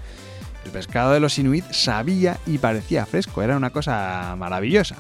El 0.64 0.72
pescado 0.72 1.12
de 1.12 1.20
los 1.20 1.38
inuit 1.40 1.66
sabía 1.72 2.38
y 2.46 2.58
parecía 2.58 3.06
fresco, 3.06 3.42
era 3.42 3.58
una 3.58 3.72
cosa 3.72 4.34
maravillosa. 4.38 4.96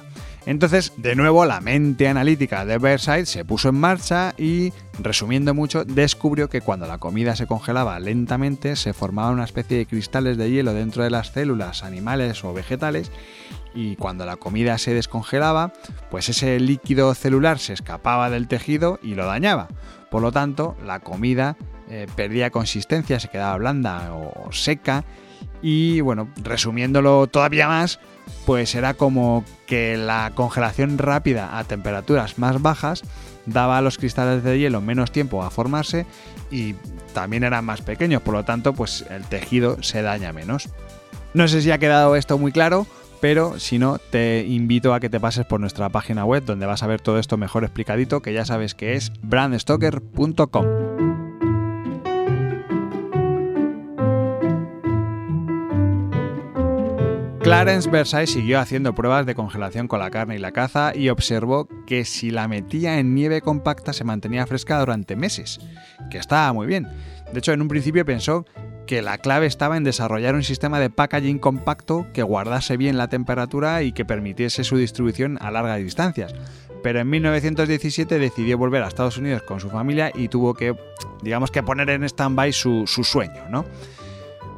Entonces, 0.46 0.94
de 0.98 1.16
nuevo, 1.16 1.46
la 1.46 1.60
mente 1.60 2.08
analítica 2.08 2.66
de 2.66 2.78
Versailles 2.78 3.30
se 3.30 3.44
puso 3.44 3.70
en 3.70 3.76
marcha 3.76 4.36
y, 4.38 4.74
resumiendo 5.00 5.56
mucho, 5.56 5.86
descubrió 5.86 6.50
que 6.50 6.62
cuando 6.62 6.86
la 6.86 7.00
comida 7.00 7.36
se 7.36 7.48
congelaba 7.48 8.00
lentamente 8.00 8.76
se 8.76 8.94
formaba 8.94 9.32
una 9.32 9.44
especie 9.44 9.78
de 9.78 9.86
cristales 9.88 10.38
de 10.38 10.52
hielo 10.52 10.74
dentro 10.74 11.04
de 11.04 11.10
las 11.10 11.30
células 11.30 11.84
animales 11.84 12.44
o 12.44 12.54
vegetales 12.54 13.12
y 13.74 13.96
cuando 13.96 14.26
la 14.26 14.38
comida 14.38 14.78
se 14.78 14.94
descongelaba, 14.94 15.74
pues 16.12 16.30
ese 16.30 16.60
líquido 16.60 17.14
celular 17.16 17.58
se 17.58 17.74
escapaba 17.74 18.30
del 18.30 18.48
tejido 18.48 19.00
y 19.02 19.16
lo 19.16 19.26
dañaba. 19.26 19.68
Por 20.12 20.22
lo 20.22 20.32
tanto, 20.32 20.78
la 20.86 21.00
comida 21.00 21.58
eh, 21.90 22.08
perdía 22.16 22.52
consistencia, 22.52 23.20
se 23.20 23.30
quedaba 23.30 23.58
blanda 23.58 24.14
o 24.14 24.52
seca 24.52 25.04
y 25.62 26.02
bueno, 26.02 26.30
resumiéndolo 26.44 27.28
todavía 27.28 27.68
más, 27.68 28.00
pues 28.46 28.76
era 28.76 28.94
como 28.94 29.44
que 29.66 29.98
la 29.98 30.32
congelación 30.36 30.98
rápida 30.98 31.58
a 31.58 31.64
temperaturas 31.64 32.38
más 32.38 32.62
bajas 32.62 33.04
daba 33.46 33.78
a 33.78 33.82
los 33.82 33.98
cristales 33.98 34.44
de 34.44 34.60
hielo 34.60 34.82
menos 34.82 35.12
tiempo 35.12 35.44
a 35.44 35.50
formarse 35.50 36.06
y 36.52 36.76
también 37.14 37.44
eran 37.44 37.66
más 37.66 37.82
pequeños, 37.82 38.22
por 38.22 38.34
lo 38.34 38.44
tanto, 38.44 38.74
pues 38.74 39.06
el 39.10 39.24
tejido 39.24 39.82
se 39.82 40.02
daña 40.02 40.34
menos. 40.34 40.70
No 41.34 41.48
sé 41.48 41.62
si 41.62 41.72
ha 41.72 41.78
quedado 41.78 42.16
esto 42.16 42.38
muy 42.38 42.52
claro, 42.52 42.88
pero 43.22 43.60
si 43.60 43.80
no, 43.80 43.98
te 43.98 44.46
invito 44.46 44.94
a 44.94 45.00
que 45.00 45.10
te 45.10 45.20
pases 45.20 45.46
por 45.46 45.60
nuestra 45.60 45.90
página 45.90 46.26
web 46.26 46.44
donde 46.46 46.66
vas 46.66 46.84
a 46.84 46.88
ver 46.88 47.02
todo 47.02 47.20
esto 47.20 47.38
mejor 47.38 47.64
explicadito, 47.64 48.22
que 48.22 48.34
ya 48.34 48.46
sabes 48.46 48.76
que 48.76 48.96
es 48.96 49.12
brandstoker.com. 49.22 50.85
Clarence 57.46 57.88
Versailles 57.92 58.32
siguió 58.32 58.60
haciendo 58.60 58.96
pruebas 58.96 59.28
de 59.28 59.36
congelación 59.36 59.88
con 59.88 60.00
la 60.00 60.10
carne 60.10 60.34
y 60.34 60.40
la 60.40 60.52
caza 60.52 60.94
y 60.96 61.10
observó 61.10 61.68
que 61.86 62.04
si 62.04 62.32
la 62.32 62.48
metía 62.48 62.98
en 62.98 63.14
nieve 63.14 63.42
compacta 63.42 63.94
se 63.94 64.04
mantenía 64.04 64.48
fresca 64.48 64.80
durante 64.80 65.16
meses, 65.16 65.60
que 66.10 66.18
estaba 66.18 66.52
muy 66.54 66.66
bien. 66.66 66.88
De 67.32 67.38
hecho, 67.38 67.54
en 67.54 67.62
un 67.62 67.68
principio 67.68 68.04
pensó 68.04 68.48
que 68.88 69.04
la 69.04 69.20
clave 69.20 69.46
estaba 69.46 69.78
en 69.78 69.84
desarrollar 69.84 70.34
un 70.34 70.42
sistema 70.42 70.80
de 70.80 70.90
packaging 70.90 71.38
compacto 71.38 72.08
que 72.16 72.24
guardase 72.24 72.78
bien 72.78 72.98
la 72.98 73.10
temperatura 73.10 73.84
y 73.84 73.92
que 73.92 74.06
permitiese 74.06 74.64
su 74.64 74.78
distribución 74.78 75.38
a 75.40 75.52
largas 75.52 75.78
distancias. 75.78 76.34
Pero 76.82 77.00
en 77.00 77.12
1917 77.12 78.18
decidió 78.18 78.58
volver 78.58 78.82
a 78.82 78.88
Estados 78.88 79.20
Unidos 79.20 79.44
con 79.44 79.60
su 79.60 79.70
familia 79.70 80.12
y 80.16 80.30
tuvo 80.30 80.56
que, 80.56 80.76
digamos 81.22 81.52
que 81.52 81.62
poner 81.62 81.92
en 81.92 82.06
stand-by 82.06 82.52
su, 82.52 82.88
su 82.88 83.04
sueño, 83.04 83.44
¿no? 83.52 83.66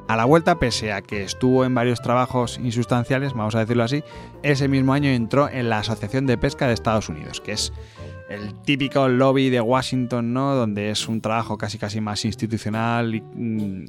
A 0.08 0.16
la 0.16 0.24
vuelta, 0.24 0.58
pese 0.58 0.94
a 0.94 1.02
que 1.02 1.24
estuvo 1.24 1.66
en 1.66 1.76
varios 1.76 2.02
trabajos 2.02 2.60
insustanciales, 2.64 3.34
vamos 3.34 3.56
a 3.56 3.60
decirlo 3.60 3.84
así, 3.84 4.04
ese 4.42 4.70
mismo 4.70 4.94
año 4.94 5.10
entró 5.10 5.50
en 5.50 5.70
la 5.70 5.80
Asociación 5.80 6.26
de 6.26 6.38
Pesca 6.38 6.66
de 6.66 6.74
Estados 6.74 7.10
Unidos, 7.10 7.42
que 7.42 7.52
es 7.52 7.74
el 8.30 8.54
típico 8.62 9.10
lobby 9.10 9.50
de 9.50 9.60
Washington, 9.60 10.32
¿no? 10.32 10.56
Donde 10.56 10.92
es 10.92 11.10
un 11.10 11.20
trabajo 11.20 11.58
casi 11.58 11.78
casi 11.78 12.00
más 12.00 12.24
institucional 12.24 13.22
mm, 13.22 13.86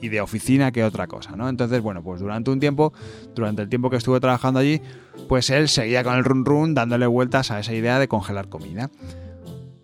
y, 0.00 0.08
de 0.08 0.20
oficina 0.20 0.70
que 0.70 0.84
otra 0.84 1.08
cosa, 1.08 1.34
¿no? 1.34 1.48
Entonces, 1.48 1.80
bueno, 1.82 2.00
pues 2.00 2.20
durante 2.20 2.50
un 2.50 2.60
tiempo, 2.60 2.92
durante 3.34 3.62
el 3.62 3.68
tiempo 3.68 3.90
que 3.90 3.96
estuvo 3.96 4.20
trabajando 4.20 4.60
allí, 4.60 4.80
pues 5.28 5.50
él 5.50 5.68
seguía 5.68 6.04
con 6.04 6.14
el 6.14 6.24
run 6.24 6.44
run 6.44 6.74
dándole 6.74 7.06
vueltas 7.06 7.50
a 7.50 7.58
esa 7.58 7.74
idea 7.74 7.98
de 7.98 8.06
congelar 8.06 8.48
comida. 8.48 8.90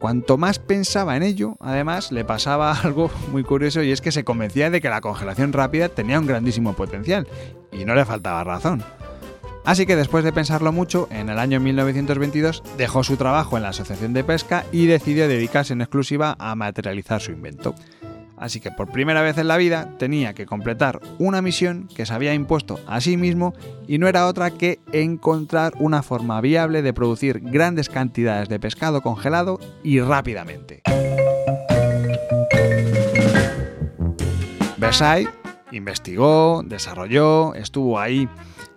Cuanto 0.02 0.37
más 0.37 0.59
pensaba 0.59 1.16
en 1.16 1.23
ello, 1.23 1.56
además, 1.61 2.11
le 2.11 2.25
pasaba 2.25 2.73
algo 2.82 3.09
muy 3.30 3.44
curioso 3.44 3.85
y 3.85 3.92
es 3.92 4.00
que 4.00 4.11
se 4.11 4.25
convencía 4.25 4.68
de 4.68 4.80
que 4.80 4.88
la 4.88 5.00
congelación 5.00 5.52
rápida 5.52 5.88
tenía 5.90 6.18
un 6.18 6.26
grandísimo 6.26 6.73
potencial, 6.73 7.28
y 7.71 7.85
no 7.85 7.94
le 7.94 8.04
faltaba 8.04 8.42
razón. 8.42 8.82
Así 9.64 9.87
que 9.87 9.94
después 9.94 10.25
de 10.25 10.32
pensarlo 10.32 10.73
mucho, 10.73 11.06
en 11.12 11.28
el 11.28 11.38
año 11.38 11.61
1922 11.61 12.64
dejó 12.76 13.04
su 13.04 13.16
trabajo 13.16 13.56
en 13.56 13.62
la 13.62 13.68
Asociación 13.68 14.12
de 14.12 14.25
Pesca 14.25 14.64
y 14.73 14.87
decidió 14.87 15.28
dedicarse 15.28 15.73
en 15.73 15.82
exclusiva 15.82 16.35
a 16.40 16.56
materializar 16.56 17.21
su 17.21 17.30
invento. 17.30 17.73
Así 18.42 18.58
que 18.58 18.72
por 18.72 18.90
primera 18.90 19.22
vez 19.22 19.38
en 19.38 19.46
la 19.46 19.56
vida 19.56 19.88
tenía 20.00 20.34
que 20.34 20.46
completar 20.46 20.99
una 21.20 21.40
misión 21.40 21.87
que 21.94 22.04
se 22.04 22.12
había 22.12 22.34
impuesto 22.34 22.80
a 22.88 23.00
sí 23.00 23.16
mismo 23.16 23.54
y 23.87 23.99
no 23.99 24.08
era 24.08 24.26
otra 24.26 24.50
que 24.50 24.80
encontrar 24.90 25.75
una 25.78 26.02
forma 26.02 26.40
viable 26.40 26.82
de 26.82 26.92
producir 26.92 27.38
grandes 27.38 27.88
cantidades 27.88 28.49
de 28.49 28.58
pescado 28.58 29.00
congelado 29.00 29.61
y 29.84 30.00
rápidamente. 30.00 30.82
Versailles 34.76 35.30
investigó, 35.70 36.64
desarrolló, 36.64 37.54
estuvo 37.54 38.00
ahí 38.00 38.28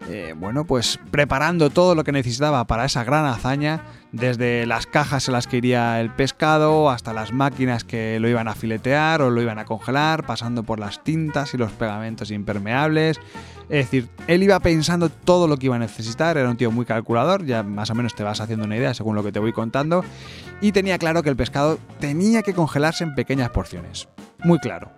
eh, 0.09 0.33
bueno, 0.37 0.65
pues 0.65 0.99
preparando 1.11 1.69
todo 1.69 1.95
lo 1.95 2.03
que 2.03 2.11
necesitaba 2.11 2.65
para 2.65 2.85
esa 2.85 3.03
gran 3.03 3.25
hazaña, 3.25 3.81
desde 4.11 4.65
las 4.65 4.85
cajas 4.85 5.27
en 5.27 5.33
las 5.33 5.47
que 5.47 5.57
iría 5.57 5.99
el 5.99 6.09
pescado 6.09 6.89
hasta 6.89 7.11
las 7.11 7.33
máquinas 7.33 7.83
que 7.83 8.19
lo 8.19 8.29
iban 8.29 8.47
a 8.47 8.55
filetear 8.55 9.21
o 9.21 9.29
lo 9.29 9.41
iban 9.41 9.59
a 9.59 9.65
congelar, 9.65 10.25
pasando 10.25 10.63
por 10.63 10.79
las 10.79 11.03
tintas 11.03 11.53
y 11.53 11.57
los 11.57 11.71
pegamentos 11.73 12.31
impermeables. 12.31 13.19
Es 13.67 13.85
decir, 13.85 14.07
él 14.27 14.43
iba 14.43 14.59
pensando 14.59 15.09
todo 15.09 15.47
lo 15.47 15.57
que 15.57 15.65
iba 15.65 15.75
a 15.75 15.79
necesitar, 15.79 16.37
era 16.37 16.49
un 16.49 16.55
tío 16.55 16.71
muy 16.71 16.85
calculador, 16.85 17.45
ya 17.45 17.63
más 17.63 17.89
o 17.89 17.95
menos 17.95 18.13
te 18.15 18.23
vas 18.23 18.39
haciendo 18.39 18.65
una 18.65 18.77
idea 18.77 18.93
según 18.93 19.15
lo 19.15 19.23
que 19.23 19.31
te 19.31 19.39
voy 19.39 19.53
contando, 19.53 20.05
y 20.61 20.71
tenía 20.71 20.97
claro 20.99 21.23
que 21.23 21.29
el 21.29 21.35
pescado 21.35 21.79
tenía 21.99 22.43
que 22.43 22.53
congelarse 22.53 23.03
en 23.03 23.15
pequeñas 23.15 23.49
porciones. 23.49 24.07
Muy 24.43 24.59
claro. 24.59 24.91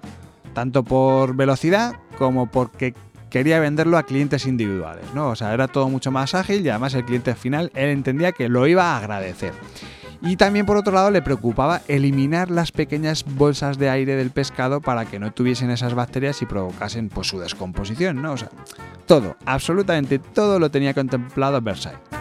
Tanto 0.53 0.83
por 0.83 1.35
velocidad 1.35 1.95
como 2.17 2.51
porque 2.51 2.93
quería 3.29 3.59
venderlo 3.59 3.97
a 3.97 4.03
clientes 4.03 4.45
individuales, 4.45 5.05
¿no? 5.13 5.29
O 5.29 5.35
sea, 5.35 5.53
era 5.53 5.67
todo 5.67 5.89
mucho 5.89 6.11
más 6.11 6.35
ágil 6.35 6.65
y 6.65 6.69
además 6.69 6.93
el 6.93 7.05
cliente 7.05 7.35
final, 7.35 7.71
él 7.75 7.89
entendía 7.89 8.31
que 8.31 8.49
lo 8.49 8.67
iba 8.67 8.83
a 8.83 8.97
agradecer. 8.97 9.53
Y 10.21 10.35
también 10.35 10.65
por 10.65 10.77
otro 10.77 10.93
lado 10.93 11.11
le 11.11 11.21
preocupaba 11.21 11.81
eliminar 11.87 12.49
las 12.49 12.71
pequeñas 12.71 13.23
bolsas 13.23 13.77
de 13.77 13.89
aire 13.89 14.15
del 14.15 14.31
pescado 14.31 14.81
para 14.81 15.05
que 15.05 15.19
no 15.19 15.31
tuviesen 15.31 15.69
esas 15.69 15.93
bacterias 15.93 16.41
y 16.41 16.45
provocasen 16.45 17.09
pues, 17.09 17.27
su 17.27 17.39
descomposición, 17.39 18.21
¿no? 18.21 18.33
O 18.33 18.37
sea, 18.37 18.49
todo, 19.05 19.37
absolutamente 19.45 20.17
todo 20.17 20.59
lo 20.59 20.71
tenía 20.71 20.93
contemplado 20.93 21.61
Versailles. 21.61 22.16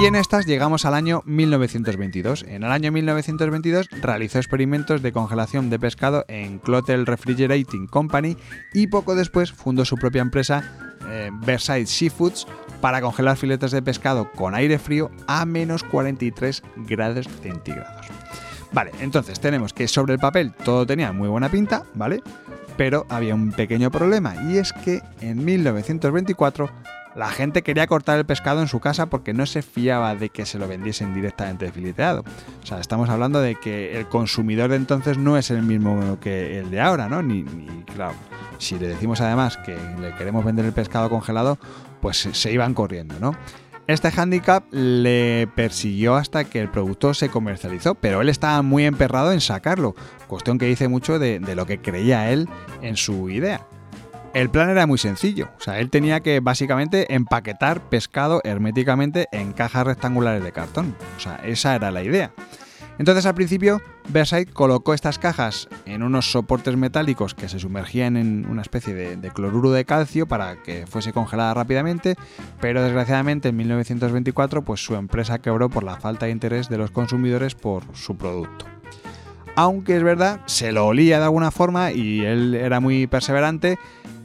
Y 0.00 0.06
en 0.06 0.14
estas 0.14 0.46
llegamos 0.46 0.86
al 0.86 0.94
año 0.94 1.22
1922. 1.26 2.44
En 2.48 2.64
el 2.64 2.72
año 2.72 2.90
1922 2.90 3.90
realizó 4.00 4.38
experimentos 4.38 5.02
de 5.02 5.12
congelación 5.12 5.68
de 5.68 5.78
pescado 5.78 6.24
en 6.26 6.58
Clotel 6.58 7.04
Refrigerating 7.04 7.86
Company 7.86 8.38
y 8.72 8.86
poco 8.86 9.14
después 9.14 9.52
fundó 9.52 9.84
su 9.84 9.96
propia 9.96 10.22
empresa 10.22 10.96
eh, 11.06 11.28
Versailles 11.44 11.90
Seafoods 11.90 12.46
para 12.80 13.02
congelar 13.02 13.36
filetes 13.36 13.72
de 13.72 13.82
pescado 13.82 14.32
con 14.32 14.54
aire 14.54 14.78
frío 14.78 15.10
a 15.26 15.44
menos 15.44 15.84
43 15.84 16.62
grados 16.88 17.28
centígrados. 17.42 18.06
Vale, 18.72 18.92
entonces 19.00 19.38
tenemos 19.38 19.74
que 19.74 19.86
sobre 19.86 20.14
el 20.14 20.18
papel 20.18 20.54
todo 20.64 20.86
tenía 20.86 21.12
muy 21.12 21.28
buena 21.28 21.50
pinta, 21.50 21.82
¿vale? 21.92 22.22
Pero 22.78 23.04
había 23.10 23.34
un 23.34 23.52
pequeño 23.52 23.90
problema 23.90 24.34
y 24.50 24.56
es 24.56 24.72
que 24.72 25.02
en 25.20 25.44
1924 25.44 26.70
la 27.14 27.30
gente 27.30 27.62
quería 27.62 27.86
cortar 27.86 28.18
el 28.18 28.26
pescado 28.26 28.60
en 28.60 28.68
su 28.68 28.80
casa 28.80 29.06
porque 29.06 29.32
no 29.32 29.46
se 29.46 29.62
fiaba 29.62 30.14
de 30.14 30.28
que 30.28 30.46
se 30.46 30.58
lo 30.58 30.68
vendiesen 30.68 31.14
directamente 31.14 31.70
fileteado. 31.72 32.24
O 32.62 32.66
sea, 32.66 32.78
estamos 32.80 33.08
hablando 33.08 33.40
de 33.40 33.56
que 33.56 33.98
el 33.98 34.08
consumidor 34.08 34.70
de 34.70 34.76
entonces 34.76 35.18
no 35.18 35.36
es 35.36 35.50
el 35.50 35.62
mismo 35.62 36.18
que 36.20 36.58
el 36.58 36.70
de 36.70 36.80
ahora, 36.80 37.08
¿no? 37.08 37.22
Ni, 37.22 37.44
claro, 37.94 38.14
si 38.58 38.78
le 38.78 38.88
decimos 38.88 39.20
además 39.20 39.56
que 39.58 39.76
le 40.00 40.14
queremos 40.14 40.44
vender 40.44 40.64
el 40.64 40.72
pescado 40.72 41.10
congelado, 41.10 41.58
pues 42.00 42.28
se 42.32 42.52
iban 42.52 42.74
corriendo, 42.74 43.16
¿no? 43.20 43.34
Este 43.90 44.08
handicap 44.16 44.62
le 44.70 45.48
persiguió 45.56 46.14
hasta 46.14 46.44
que 46.44 46.60
el 46.60 46.68
producto 46.68 47.12
se 47.12 47.28
comercializó, 47.28 47.96
pero 47.96 48.20
él 48.20 48.28
estaba 48.28 48.62
muy 48.62 48.84
emperrado 48.84 49.32
en 49.32 49.40
sacarlo, 49.40 49.96
cuestión 50.28 50.58
que 50.58 50.66
dice 50.66 50.86
mucho 50.86 51.18
de, 51.18 51.40
lo 51.56 51.66
que 51.66 51.80
creía 51.80 52.30
él 52.30 52.48
en 52.82 52.96
su 52.96 53.30
idea. 53.30 53.66
El 54.32 54.48
plan 54.48 54.70
era 54.70 54.86
muy 54.86 54.98
sencillo, 54.98 55.50
o 55.58 55.60
sea, 55.60 55.80
él 55.80 55.90
tenía 55.90 56.20
que 56.20 56.38
básicamente 56.38 57.14
empaquetar 57.14 57.80
pescado 57.88 58.40
herméticamente 58.44 59.26
en 59.32 59.52
cajas 59.52 59.84
rectangulares 59.84 60.44
de 60.44 60.52
cartón, 60.52 60.94
o 61.16 61.20
sea, 61.20 61.40
esa 61.44 61.74
era 61.74 61.90
la 61.90 62.04
idea. 62.04 62.32
Entonces 63.00 63.24
al 63.24 63.34
principio 63.34 63.80
Versailles 64.10 64.52
colocó 64.52 64.92
estas 64.92 65.18
cajas 65.18 65.68
en 65.86 66.02
unos 66.02 66.30
soportes 66.30 66.76
metálicos 66.76 67.34
que 67.34 67.48
se 67.48 67.58
sumergían 67.58 68.18
en 68.18 68.46
una 68.46 68.60
especie 68.60 68.92
de, 68.92 69.30
cloruro 69.30 69.70
de 69.72 69.86
calcio 69.86 70.28
para 70.28 70.62
que 70.62 70.86
fuese 70.86 71.14
congelada 71.14 71.54
rápidamente, 71.54 72.16
pero 72.60 72.82
desgraciadamente 72.82 73.48
en 73.48 73.56
1924 73.56 74.62
pues 74.62 74.84
su 74.84 74.96
empresa 74.96 75.38
quebró 75.38 75.70
por 75.70 75.82
la 75.82 75.96
falta 75.96 76.26
de 76.26 76.32
interés 76.32 76.68
de 76.68 76.76
los 76.76 76.90
consumidores 76.90 77.54
por 77.54 77.84
su 77.94 78.18
producto. 78.18 78.66
Aunque 79.56 79.96
es 79.96 80.02
verdad, 80.02 80.40
se 80.46 80.70
lo 80.70 80.86
olía 80.86 81.18
de 81.18 81.24
alguna 81.24 81.50
forma 81.50 81.92
y 81.92 82.20
él 82.20 82.54
era 82.54 82.80
muy 82.80 83.06
perseverante, 83.06 83.78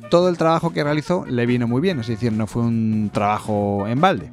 todo 0.10 0.30
el 0.30 0.38
trabajo 0.38 0.72
que 0.72 0.84
realizó 0.84 1.26
le 1.26 1.46
vino 1.46 1.68
muy 1.68 1.82
bien, 1.82 2.00
es 2.00 2.08
decir, 2.08 2.32
no 2.32 2.48
fue 2.48 2.64
un 2.64 3.10
trabajo 3.14 3.86
en 3.88 4.02
balde. 4.02 4.32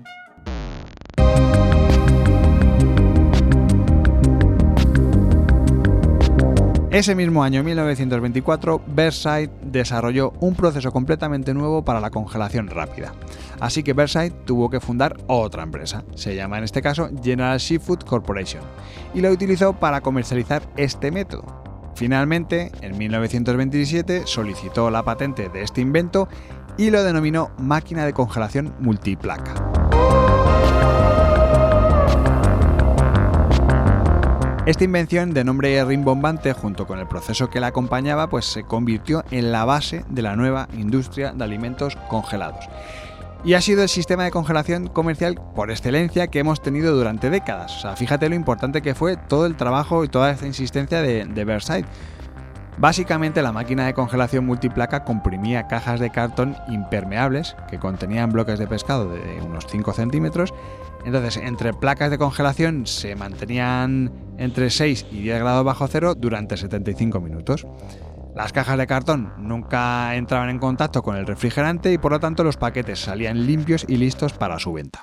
Ese 6.93 7.15
mismo 7.15 7.43
año, 7.43 7.65
1924, 7.65 8.83
Versailles 8.89 9.51
desarrolló 9.63 10.35
un 10.41 10.55
proceso 10.55 10.93
completamente 10.93 11.55
nuevo 11.55 11.83
para 11.83 12.01
la 12.01 12.11
congelación 12.11 12.69
rápida. 12.69 13.15
Así 13.61 13.83
que 13.83 13.95
Versailles 13.95 14.35
tuvo 14.45 14.69
que 14.69 14.79
fundar 14.79 15.17
otra 15.27 15.63
empresa, 15.63 16.05
se 16.15 16.35
llama 16.37 16.59
en 16.59 16.65
este 16.65 16.83
caso 16.83 17.09
General 17.23 17.59
Seafood 17.59 18.01
Corporation, 18.01 18.63
y 19.15 19.23
la 19.23 19.31
utilizó 19.31 19.73
para 19.73 20.03
comercializar 20.03 20.69
este 20.77 21.11
método. 21.11 21.62
Finalmente, 21.95 22.73
en 22.81 22.97
1927 22.99 24.23
solicitó 24.27 24.91
la 24.91 25.03
patente 25.03 25.49
de 25.49 25.63
este 25.63 25.81
invento 25.81 26.29
y 26.77 26.91
lo 26.91 27.05
denominó 27.05 27.51
máquina 27.59 28.05
de 28.05 28.13
congelación 28.13 28.75
multiplaca. 28.81 29.55
Esta 34.65 34.85
invención 34.85 35.35
de 35.35 35.43
nombre 35.43 35.85
rimbombante 35.85 36.53
junto 36.53 36.87
con 36.87 37.01
el 37.01 37.09
proceso 37.09 37.51
que 37.51 37.59
la 37.59 37.67
acompañaba 37.67 38.29
pues 38.29 38.45
se 38.45 38.63
convirtió 38.63 39.25
en 39.33 39.51
la 39.51 39.65
base 39.65 40.05
de 40.09 40.23
la 40.23 40.37
nueva 40.37 40.69
industria 40.79 41.33
de 41.33 41.43
alimentos 41.43 41.97
congelados. 42.09 42.65
Y 43.45 43.55
ha 43.55 43.61
sido 43.61 43.83
el 43.83 43.89
sistema 43.89 44.25
de 44.25 44.31
congelación 44.31 44.87
comercial 44.87 45.41
por 45.55 45.71
excelencia 45.71 46.29
que 46.29 46.39
hemos 46.39 46.63
tenido 46.63 46.97
durante 46.97 47.29
décadas. 47.29 47.77
O 47.77 47.81
sea, 47.81 47.97
fíjate 47.97 48.29
lo 48.29 48.35
importante 48.35 48.83
que 48.83 48.95
fue 48.95 49.17
todo 49.17 49.47
el 49.47 49.57
trabajo 49.57 50.05
y 50.05 50.09
toda 50.09 50.31
esta 50.31 50.47
insistencia 50.47 51.03
de, 51.03 51.25
de 51.25 51.45
Versailles. 51.45 51.91
Básicamente 52.79 53.43
la 53.43 53.53
máquina 53.53 53.85
de 53.85 53.95
congelación 53.95 54.47
multiplaca 54.47 55.05
comprimía 55.05 55.67
cajas 55.67 56.01
de 56.01 56.11
cartón 56.11 56.57
impermeables 56.69 57.55
que 57.69 57.79
contenían 57.79 58.33
bloques 58.33 58.59
de 58.59 58.67
pescado 58.67 59.11
de 59.11 59.43
unos 59.43 59.67
5 59.69 59.93
centímetros 59.93 60.55
entonces, 61.05 61.37
entre 61.43 61.73
placas 61.73 62.11
de 62.11 62.19
congelación 62.19 62.87
se 62.87 63.17
mantenían 63.17 64.13
entre 64.39 64.71
6 64.71 65.07
y 65.11 65.23
10 65.23 65.41
grados 65.41 65.65
bajo 65.65 65.89
cero 65.89 66.15
durante 66.15 66.57
75 66.57 67.21
minutos. 67.21 67.67
Las 68.35 68.51
cajas 68.51 68.79
de 68.79 68.87
cartón 68.87 69.35
nunca 69.37 70.15
entraban 70.15 70.49
en 70.49 70.59
contacto 70.59 71.03
con 71.03 71.17
el 71.17 71.27
refrigerante 71.27 71.93
y 71.93 71.99
por 71.99 72.13
lo 72.13 72.21
tanto 72.21 72.43
los 72.43 72.57
paquetes 72.57 72.99
salían 72.99 73.47
limpios 73.47 73.85
y 73.87 73.97
listos 73.97 74.33
para 74.33 74.59
su 74.59 74.73
venta. 74.73 75.01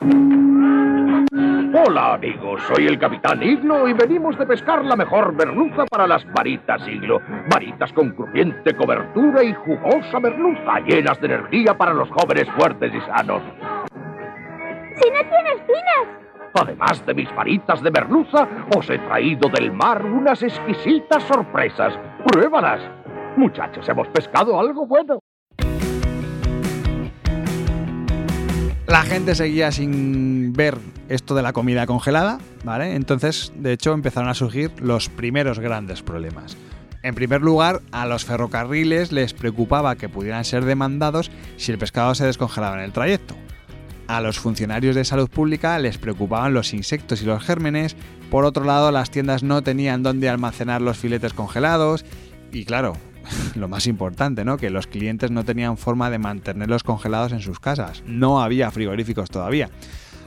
Hola 1.71 2.15
amigos, 2.15 2.59
soy 2.67 2.87
el 2.87 2.97
capitán 2.97 3.43
Iglo 3.43 3.87
y 3.87 3.93
venimos 3.93 4.37
de 4.39 4.47
pescar 4.47 4.83
la 4.83 4.95
mejor 4.95 5.33
merluza 5.33 5.85
para 5.85 6.07
las 6.07 6.25
varitas 6.33 6.81
Iglo. 6.87 7.19
Varitas 7.51 7.93
con 7.93 8.09
crujiente 8.11 8.75
cobertura 8.75 9.43
y 9.43 9.53
jugosa 9.53 10.19
merluza, 10.19 10.79
llenas 10.87 11.21
de 11.21 11.27
energía 11.27 11.77
para 11.77 11.93
los 11.93 12.09
jóvenes 12.09 12.49
fuertes 12.57 12.91
y 12.91 12.99
sanos. 13.01 13.43
¡Si 14.95 15.11
no 15.11 15.19
tienes 15.21 15.55
espinas! 15.55 16.19
Además 16.55 17.05
de 17.05 17.13
mis 17.13 17.35
varitas 17.35 17.83
de 17.83 17.91
merluza, 17.91 18.47
os 18.75 18.89
he 18.89 18.97
traído 18.97 19.49
del 19.49 19.71
mar 19.71 20.03
unas 20.03 20.41
exquisitas 20.41 21.21
sorpresas. 21.23 21.93
¡Pruébalas! 22.25 22.98
Muchachos, 23.39 23.87
hemos 23.87 24.05
pescado 24.09 24.59
algo 24.59 24.85
bueno. 24.85 25.23
La 28.85 29.03
gente 29.03 29.33
seguía 29.33 29.71
sin 29.71 30.51
ver 30.51 30.77
esto 31.07 31.35
de 31.35 31.41
la 31.41 31.53
comida 31.53 31.85
congelada, 31.85 32.39
¿vale? 32.65 32.95
Entonces, 32.95 33.53
de 33.55 33.71
hecho, 33.71 33.93
empezaron 33.93 34.27
a 34.27 34.33
surgir 34.33 34.73
los 34.81 35.07
primeros 35.07 35.59
grandes 35.59 36.01
problemas. 36.01 36.57
En 37.01 37.15
primer 37.15 37.41
lugar, 37.41 37.79
a 37.93 38.05
los 38.05 38.25
ferrocarriles 38.25 39.13
les 39.13 39.33
preocupaba 39.33 39.95
que 39.95 40.09
pudieran 40.09 40.43
ser 40.43 40.65
demandados 40.65 41.31
si 41.55 41.71
el 41.71 41.77
pescado 41.77 42.15
se 42.15 42.25
descongelaba 42.25 42.75
en 42.75 42.83
el 42.83 42.91
trayecto. 42.91 43.35
A 44.07 44.19
los 44.19 44.37
funcionarios 44.37 44.97
de 44.97 45.05
salud 45.05 45.29
pública 45.29 45.79
les 45.79 45.97
preocupaban 45.97 46.53
los 46.53 46.73
insectos 46.73 47.21
y 47.21 47.25
los 47.25 47.41
gérmenes, 47.41 47.95
por 48.29 48.43
otro 48.43 48.65
lado 48.65 48.91
las 48.91 49.11
tiendas 49.11 49.43
no 49.43 49.61
tenían 49.61 50.03
dónde 50.03 50.27
almacenar 50.27 50.81
los 50.81 50.97
filetes 50.97 51.33
congelados 51.33 52.03
y 52.51 52.65
claro, 52.65 52.93
lo 53.55 53.67
más 53.67 53.87
importante, 53.87 54.45
¿no? 54.45 54.57
Que 54.57 54.69
los 54.69 54.87
clientes 54.87 55.31
no 55.31 55.43
tenían 55.43 55.77
forma 55.77 56.09
de 56.09 56.19
mantenerlos 56.19 56.83
congelados 56.83 57.31
en 57.31 57.41
sus 57.41 57.59
casas. 57.59 58.03
No 58.05 58.41
había 58.41 58.71
frigoríficos 58.71 59.29
todavía. 59.29 59.69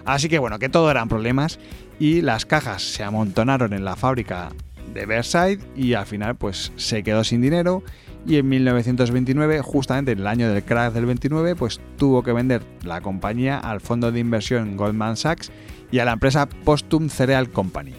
Así 0.04 0.28
que 0.28 0.38
bueno, 0.38 0.58
que 0.58 0.68
todo 0.68 0.90
eran 0.90 1.08
problemas 1.08 1.58
y 1.98 2.22
las 2.22 2.44
cajas 2.44 2.82
se 2.82 3.04
amontonaron 3.04 3.72
en 3.72 3.84
la 3.84 3.96
fábrica 3.96 4.50
de 4.92 5.06
Versailles 5.06 5.64
y 5.76 5.94
al 5.94 6.06
final 6.06 6.34
pues 6.34 6.72
se 6.76 7.02
quedó 7.02 7.22
sin 7.22 7.40
dinero 7.40 7.84
y 8.26 8.36
en 8.36 8.48
1929, 8.48 9.60
justamente 9.62 10.12
en 10.12 10.20
el 10.20 10.26
año 10.26 10.48
del 10.48 10.62
crash 10.62 10.92
del 10.92 11.06
29, 11.06 11.56
pues 11.56 11.80
tuvo 11.96 12.22
que 12.22 12.32
vender 12.32 12.62
la 12.84 13.00
compañía 13.00 13.58
al 13.58 13.80
fondo 13.80 14.12
de 14.12 14.20
inversión 14.20 14.76
Goldman 14.76 15.16
Sachs 15.16 15.50
y 15.90 15.98
a 15.98 16.04
la 16.04 16.12
empresa 16.12 16.48
Postum 16.48 17.08
Cereal 17.08 17.50
Company. 17.50 17.92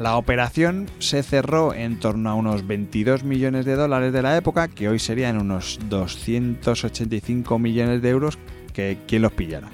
La 0.00 0.16
operación 0.16 0.88
se 0.98 1.22
cerró 1.22 1.74
en 1.74 2.00
torno 2.00 2.30
a 2.30 2.34
unos 2.34 2.66
22 2.66 3.22
millones 3.22 3.66
de 3.66 3.76
dólares 3.76 4.14
de 4.14 4.22
la 4.22 4.34
época, 4.34 4.66
que 4.66 4.88
hoy 4.88 4.98
serían 4.98 5.38
unos 5.38 5.78
285 5.90 7.58
millones 7.58 8.00
de 8.00 8.08
euros, 8.08 8.38
que 8.72 8.96
quien 9.06 9.20
los 9.20 9.32
pillara. 9.32 9.68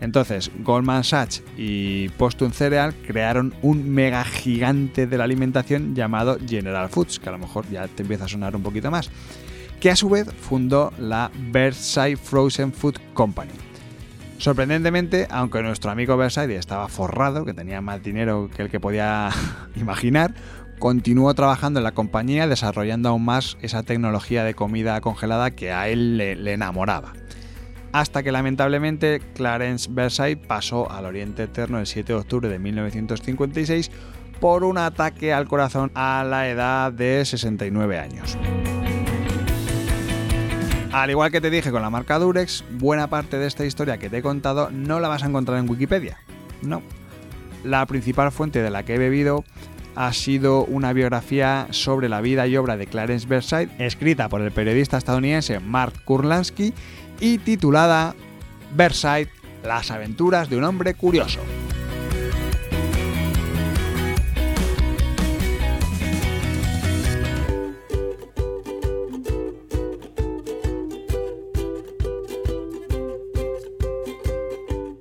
Entonces, 0.00 0.50
Goldman 0.64 1.04
Sachs 1.04 1.44
y 1.56 2.08
Postum 2.08 2.50
Cereal 2.50 2.96
crearon 3.06 3.54
un 3.62 3.88
mega 3.88 4.24
gigante 4.24 5.06
de 5.06 5.16
la 5.16 5.22
alimentación 5.22 5.94
llamado 5.94 6.36
General 6.44 6.88
Foods, 6.88 7.20
que 7.20 7.28
a 7.28 7.32
lo 7.32 7.38
mejor 7.38 7.64
ya 7.70 7.86
te 7.86 8.02
empieza 8.02 8.24
a 8.24 8.28
sonar 8.28 8.56
un 8.56 8.64
poquito 8.64 8.90
más, 8.90 9.08
que 9.78 9.92
a 9.92 9.94
su 9.94 10.08
vez 10.08 10.26
fundó 10.32 10.92
la 10.98 11.30
Versailles 11.52 12.18
Frozen 12.18 12.72
Food 12.72 12.96
Company. 13.14 13.69
Sorprendentemente, 14.40 15.28
aunque 15.30 15.62
nuestro 15.62 15.90
amigo 15.90 16.16
Versailles 16.16 16.58
estaba 16.58 16.88
forrado, 16.88 17.44
que 17.44 17.52
tenía 17.52 17.82
más 17.82 18.02
dinero 18.02 18.48
que 18.56 18.62
el 18.62 18.70
que 18.70 18.80
podía 18.80 19.28
imaginar, 19.76 20.34
continuó 20.78 21.34
trabajando 21.34 21.78
en 21.78 21.84
la 21.84 21.92
compañía 21.92 22.48
desarrollando 22.48 23.10
aún 23.10 23.24
más 23.24 23.58
esa 23.60 23.82
tecnología 23.82 24.42
de 24.42 24.54
comida 24.54 24.98
congelada 25.02 25.50
que 25.50 25.72
a 25.72 25.88
él 25.88 26.16
le 26.16 26.52
enamoraba 26.52 27.12
hasta 27.92 28.22
que 28.22 28.32
lamentablemente 28.32 29.20
Clarence 29.34 29.88
Versailles 29.90 30.38
pasó 30.46 30.90
al 30.90 31.06
Oriente 31.06 31.44
Eterno 31.44 31.78
el 31.78 31.86
7 31.86 32.12
de 32.12 32.18
octubre 32.18 32.48
de 32.48 32.58
1956 32.58 33.90
por 34.40 34.64
un 34.64 34.78
ataque 34.78 35.32
al 35.32 35.48
corazón 35.48 35.90
a 35.94 36.24
la 36.24 36.48
edad 36.48 36.92
de 36.92 37.24
69 37.24 37.98
años. 37.98 38.38
Al 40.92 41.08
igual 41.08 41.30
que 41.30 41.40
te 41.40 41.50
dije 41.50 41.70
con 41.70 41.82
la 41.82 41.90
marca 41.90 42.18
Durex, 42.18 42.64
buena 42.68 43.08
parte 43.08 43.38
de 43.38 43.46
esta 43.46 43.64
historia 43.64 43.98
que 43.98 44.10
te 44.10 44.18
he 44.18 44.22
contado 44.22 44.70
no 44.72 44.98
la 44.98 45.06
vas 45.06 45.22
a 45.22 45.26
encontrar 45.26 45.58
en 45.58 45.70
Wikipedia. 45.70 46.18
No. 46.62 46.82
La 47.62 47.86
principal 47.86 48.32
fuente 48.32 48.60
de 48.60 48.70
la 48.70 48.82
que 48.82 48.96
he 48.96 48.98
bebido 48.98 49.44
ha 49.94 50.12
sido 50.12 50.64
una 50.64 50.92
biografía 50.92 51.68
sobre 51.70 52.08
la 52.08 52.20
vida 52.20 52.48
y 52.48 52.56
obra 52.56 52.76
de 52.76 52.88
Clarence 52.88 53.28
Versailles, 53.28 53.72
escrita 53.78 54.28
por 54.28 54.40
el 54.40 54.50
periodista 54.50 54.98
estadounidense 54.98 55.60
Mark 55.60 56.04
Kurlansky 56.04 56.74
y 57.20 57.38
titulada 57.38 58.16
Versailles, 58.74 59.32
las 59.64 59.92
aventuras 59.92 60.50
de 60.50 60.56
un 60.56 60.64
hombre 60.64 60.94
curioso. 60.94 61.38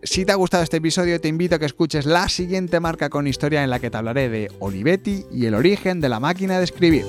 Si 0.09 0.25
te 0.25 0.31
ha 0.31 0.35
gustado 0.35 0.63
este 0.63 0.77
episodio, 0.77 1.21
te 1.21 1.27
invito 1.27 1.53
a 1.53 1.59
que 1.59 1.67
escuches 1.67 2.07
la 2.07 2.27
siguiente 2.29 2.79
marca 2.79 3.11
con 3.11 3.27
historia 3.27 3.63
en 3.63 3.69
la 3.69 3.77
que 3.77 3.91
te 3.91 3.97
hablaré 3.97 4.27
de 4.27 4.51
Olivetti 4.57 5.27
y 5.31 5.45
el 5.45 5.53
origen 5.53 6.01
de 6.01 6.09
la 6.09 6.19
máquina 6.19 6.57
de 6.57 6.63
escribir. 6.63 7.05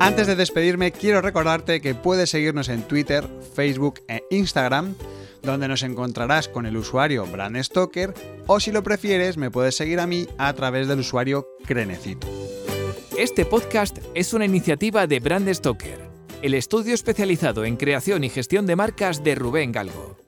Antes 0.00 0.26
de 0.26 0.34
despedirme, 0.34 0.90
quiero 0.90 1.20
recordarte 1.20 1.80
que 1.80 1.94
puedes 1.94 2.30
seguirnos 2.30 2.68
en 2.68 2.82
Twitter, 2.82 3.24
Facebook 3.54 4.00
e 4.08 4.24
Instagram, 4.30 4.96
donde 5.40 5.68
nos 5.68 5.84
encontrarás 5.84 6.48
con 6.48 6.66
el 6.66 6.76
usuario 6.76 7.24
Brand 7.26 7.62
Stoker 7.62 8.12
o 8.48 8.58
si 8.58 8.72
lo 8.72 8.82
prefieres 8.82 9.36
me 9.36 9.52
puedes 9.52 9.76
seguir 9.76 10.00
a 10.00 10.08
mí 10.08 10.26
a 10.36 10.52
través 10.54 10.88
del 10.88 10.98
usuario 10.98 11.46
Crenecito. 11.64 12.26
Este 13.16 13.44
podcast 13.44 13.98
es 14.14 14.32
una 14.32 14.46
iniciativa 14.46 15.06
de 15.06 15.20
Brand 15.20 15.48
Stoker, 15.54 16.00
el 16.42 16.54
estudio 16.54 16.92
especializado 16.92 17.64
en 17.64 17.76
creación 17.76 18.24
y 18.24 18.30
gestión 18.30 18.66
de 18.66 18.74
marcas 18.74 19.22
de 19.22 19.36
Rubén 19.36 19.70
Galgo. 19.70 20.27